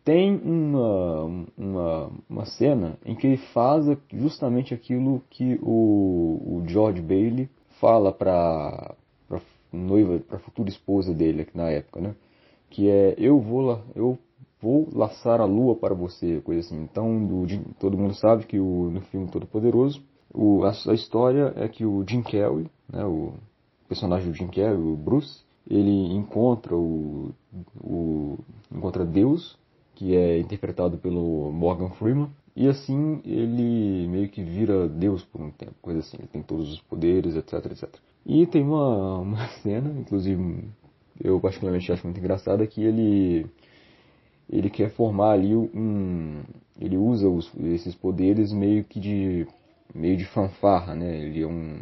tem 0.05 0.39
uma, 0.43 1.45
uma, 1.57 2.11
uma 2.29 2.45
cena 2.45 2.95
em 3.03 3.15
que 3.15 3.25
ele 3.25 3.37
faz 3.53 3.85
justamente 4.13 4.71
aquilo 4.71 5.23
que 5.31 5.59
o, 5.63 6.61
o 6.61 6.63
George 6.67 7.01
Bailey 7.01 7.49
fala 7.81 8.13
para 8.13 8.95
noiva, 9.73 10.19
para 10.19 10.39
futura 10.39 10.69
esposa 10.69 11.11
dele 11.11 11.41
aqui 11.41 11.57
na 11.57 11.69
época, 11.69 11.99
né? 11.99 12.15
Que 12.69 12.87
é 12.87 13.15
eu 13.17 13.39
vou 13.39 13.81
eu 13.95 14.17
vou 14.61 14.87
laçar 14.93 15.41
a 15.41 15.45
lua 15.45 15.75
para 15.75 15.95
você, 15.95 16.39
coisa 16.41 16.61
assim. 16.61 16.81
Então, 16.83 17.25
do, 17.25 17.45
todo 17.79 17.97
mundo 17.97 18.13
sabe 18.13 18.45
que 18.45 18.59
o, 18.59 18.91
no 18.91 19.01
filme 19.01 19.27
Todo 19.27 19.47
Poderoso, 19.47 20.01
o, 20.33 20.63
a, 20.63 20.71
a, 20.71 20.93
história 20.93 21.51
é 21.55 21.67
que 21.67 21.83
o 21.83 22.05
Jim 22.07 22.21
Carrey, 22.21 22.67
né, 22.87 23.03
o 23.05 23.33
personagem 23.89 24.29
do 24.29 24.37
Jim 24.37 24.47
Carrey, 24.47 24.77
o 24.77 24.95
Bruce, 24.95 25.43
ele 25.67 26.13
encontra 26.13 26.75
o, 26.75 27.31
o 27.83 28.37
encontra 28.71 29.03
Deus 29.03 29.57
que 29.95 30.15
é 30.15 30.37
interpretado 30.39 30.97
pelo 30.97 31.51
Morgan 31.51 31.89
Freeman. 31.91 32.29
E 32.55 32.67
assim 32.67 33.21
ele 33.25 34.07
meio 34.07 34.29
que 34.29 34.43
vira 34.43 34.87
Deus 34.87 35.23
por 35.23 35.41
um 35.41 35.51
tempo, 35.51 35.73
coisa 35.81 35.99
assim. 35.99 36.17
Ele 36.19 36.27
tem 36.27 36.41
todos 36.41 36.71
os 36.71 36.81
poderes, 36.81 37.35
etc, 37.35 37.65
etc. 37.71 37.89
E 38.25 38.45
tem 38.45 38.63
uma, 38.63 39.19
uma 39.19 39.47
cena, 39.63 39.89
inclusive 39.99 40.65
eu 41.23 41.39
particularmente 41.39 41.91
acho 41.91 42.05
muito 42.05 42.19
engraçada, 42.19 42.67
que 42.67 42.81
ele 42.83 43.45
ele 44.47 44.69
quer 44.69 44.91
formar 44.91 45.31
ali 45.31 45.55
um 45.55 46.43
ele 46.79 46.97
usa 46.97 47.27
os, 47.27 47.51
esses 47.63 47.95
poderes 47.95 48.51
meio 48.51 48.83
que 48.83 48.99
de 48.99 49.47
meio 49.93 50.17
de 50.17 50.25
fanfarra, 50.25 50.93
né? 50.95 51.17
Ele 51.19 51.41
é 51.41 51.47
um 51.47 51.79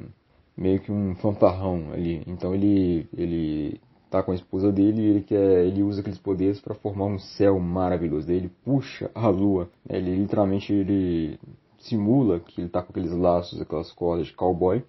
meio 0.56 0.80
que 0.80 0.92
um 0.92 1.16
fanfarrão 1.16 1.92
ali. 1.94 2.24
Então 2.28 2.54
ele 2.54 3.08
ele 3.18 3.82
tá 4.14 4.22
com 4.22 4.32
a 4.32 4.36
esposa 4.36 4.72
dele 4.72 5.02
e 5.02 5.10
ele 5.10 5.22
quer 5.22 5.66
ele 5.66 5.82
usa 5.82 6.02
aqueles 6.02 6.20
poderes 6.20 6.60
para 6.60 6.76
formar 6.76 7.06
um 7.06 7.18
céu 7.18 7.60
maravilhoso. 7.60 8.28
Daí 8.28 8.38
ele 8.38 8.52
puxa 8.64 9.10
a 9.16 9.28
lua, 9.28 9.70
né? 9.90 9.98
ele 9.98 10.16
literalmente 10.16 10.72
ele 10.72 11.40
simula 11.80 12.40
que 12.40 12.62
ele 12.62 12.70
tá 12.70 12.84
com 12.84 12.92
aqueles 12.92 13.12
laços, 13.12 13.60
aquelas 13.60 13.92
cordas 13.92 14.28
de 14.28 14.34
cowboy 14.34 14.84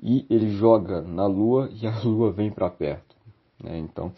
e 0.00 0.24
ele 0.30 0.50
joga 0.50 1.02
na 1.02 1.26
lua 1.26 1.68
e 1.72 1.84
a 1.84 1.98
lua 2.04 2.30
vem 2.30 2.48
para 2.48 2.70
perto. 2.70 3.16
Né? 3.60 3.76
Então 3.78 4.12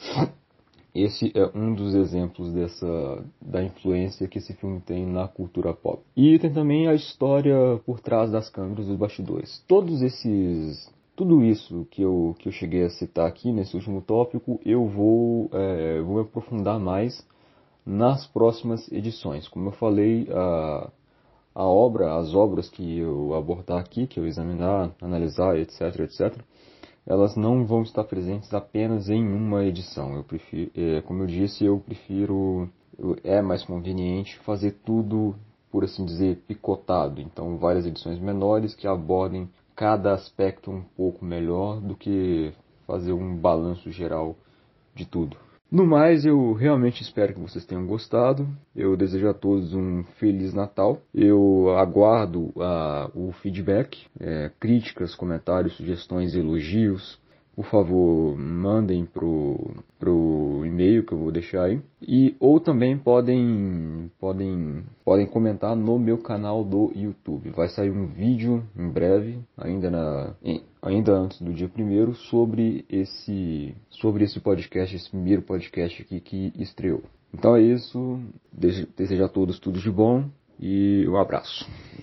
esse 0.95 1.33
é 1.35 1.51
um 1.57 1.73
dos 1.75 1.95
exemplos 1.95 2.53
dessa 2.53 3.25
da 3.41 3.63
influência 3.63 4.29
que 4.29 4.37
esse 4.37 4.53
filme 4.53 4.81
tem 4.81 5.07
na 5.07 5.29
cultura 5.29 5.73
pop. 5.73 6.03
E 6.15 6.39
tem 6.39 6.53
também 6.53 6.89
a 6.89 6.95
história 6.95 7.81
por 7.87 8.01
trás 8.01 8.31
das 8.31 8.51
câmeras 8.51 8.87
dos 8.87 8.97
bastidores. 8.97 9.65
Todos 9.67 10.03
esses 10.03 10.93
tudo 11.21 11.45
isso 11.45 11.87
que 11.91 12.01
eu, 12.01 12.35
que 12.39 12.49
eu 12.49 12.53
cheguei 12.53 12.83
a 12.83 12.89
citar 12.89 13.29
aqui 13.29 13.53
nesse 13.53 13.77
último 13.77 14.01
tópico, 14.01 14.59
eu 14.65 14.87
vou, 14.87 15.51
é, 15.53 16.01
vou 16.01 16.15
me 16.15 16.23
aprofundar 16.23 16.81
mais 16.81 17.23
nas 17.85 18.27
próximas 18.27 18.91
edições. 18.91 19.47
Como 19.47 19.69
eu 19.69 19.73
falei, 19.73 20.27
a, 20.33 20.91
a 21.55 21.63
obra, 21.63 22.17
as 22.17 22.35
obras 22.35 22.71
que 22.71 23.01
eu 23.01 23.35
abordar 23.35 23.79
aqui, 23.79 24.07
que 24.07 24.19
eu 24.19 24.27
examinar, 24.27 24.95
analisar, 24.99 25.59
etc, 25.59 26.01
etc, 26.01 26.43
elas 27.07 27.37
não 27.37 27.67
vão 27.67 27.83
estar 27.83 28.05
presentes 28.05 28.55
apenas 28.55 29.11
em 29.11 29.23
uma 29.23 29.63
edição. 29.67 30.15
Eu 30.15 30.25
prefiro, 30.25 30.71
é, 30.75 31.03
como 31.03 31.23
eu 31.23 31.27
disse, 31.27 31.67
eu 31.67 31.81
prefiro, 31.81 32.67
é 33.23 33.43
mais 33.43 33.63
conveniente 33.63 34.39
fazer 34.39 34.79
tudo, 34.87 35.37
por 35.71 35.85
assim 35.85 36.03
dizer, 36.03 36.39
picotado. 36.49 37.21
Então, 37.21 37.59
várias 37.59 37.85
edições 37.85 38.19
menores 38.19 38.75
que 38.75 38.89
abordem 38.89 39.51
cada 39.81 40.13
aspecto 40.13 40.71
um 40.71 40.83
pouco 40.83 41.25
melhor 41.25 41.81
do 41.81 41.97
que 41.97 42.53
fazer 42.87 43.15
um 43.15 43.35
balanço 43.35 43.91
geral 43.91 44.37
de 44.95 45.07
tudo. 45.07 45.39
No 45.73 45.87
mais, 45.87 46.27
eu 46.27 46.53
realmente 46.53 47.03
espero 47.03 47.33
que 47.33 47.41
vocês 47.41 47.65
tenham 47.65 47.87
gostado. 47.87 48.47
Eu 48.77 48.95
desejo 48.95 49.27
a 49.27 49.33
todos 49.33 49.73
um 49.73 50.05
Feliz 50.19 50.53
Natal. 50.53 51.01
Eu 51.15 51.75
aguardo 51.79 52.53
uh, 52.57 53.11
o 53.15 53.33
feedback, 53.41 54.07
é, 54.21 54.51
críticas, 54.61 55.15
comentários, 55.15 55.75
sugestões, 55.79 56.35
elogios. 56.35 57.19
Por 57.55 57.65
favor, 57.67 58.37
mandem 58.39 59.05
pro, 59.05 59.75
pro 59.99 60.63
e-mail 60.65 61.05
que 61.05 61.13
eu 61.13 61.19
vou 61.19 61.31
deixar 61.31 61.65
aí. 61.65 61.81
E, 62.01 62.35
ou 62.41 62.59
também 62.59 62.97
podem, 62.97 64.11
podem, 64.19 64.83
podem 65.05 65.27
comentar 65.27 65.77
no 65.77 65.99
meu 65.99 66.19
canal 66.19 66.65
do 66.65 66.91
YouTube. 66.95 67.51
Vai 67.51 67.69
sair 67.69 67.91
um 67.91 68.07
vídeo 68.07 68.65
em 68.77 68.89
breve, 68.89 69.39
ainda, 69.57 69.91
na, 69.91 70.35
ainda 70.81 71.13
antes 71.13 71.41
do 71.43 71.53
dia 71.53 71.69
primeiro, 71.69 72.15
sobre 72.15 72.85
esse, 72.89 73.75
sobre 73.91 74.25
esse 74.25 74.41
podcast, 74.41 74.95
esse 74.95 75.11
primeiro 75.11 75.43
podcast 75.43 76.01
aqui 76.01 76.21
que 76.21 76.53
estreou. 76.57 77.03
Então 77.33 77.57
é 77.57 77.63
isso. 77.63 78.19
Desejo 78.53 79.25
a 79.25 79.29
todos 79.29 79.59
tudo 79.59 79.79
de 79.79 79.91
bom 79.91 80.25
e 80.59 81.07
um 81.09 81.17
abraço. 81.17 81.67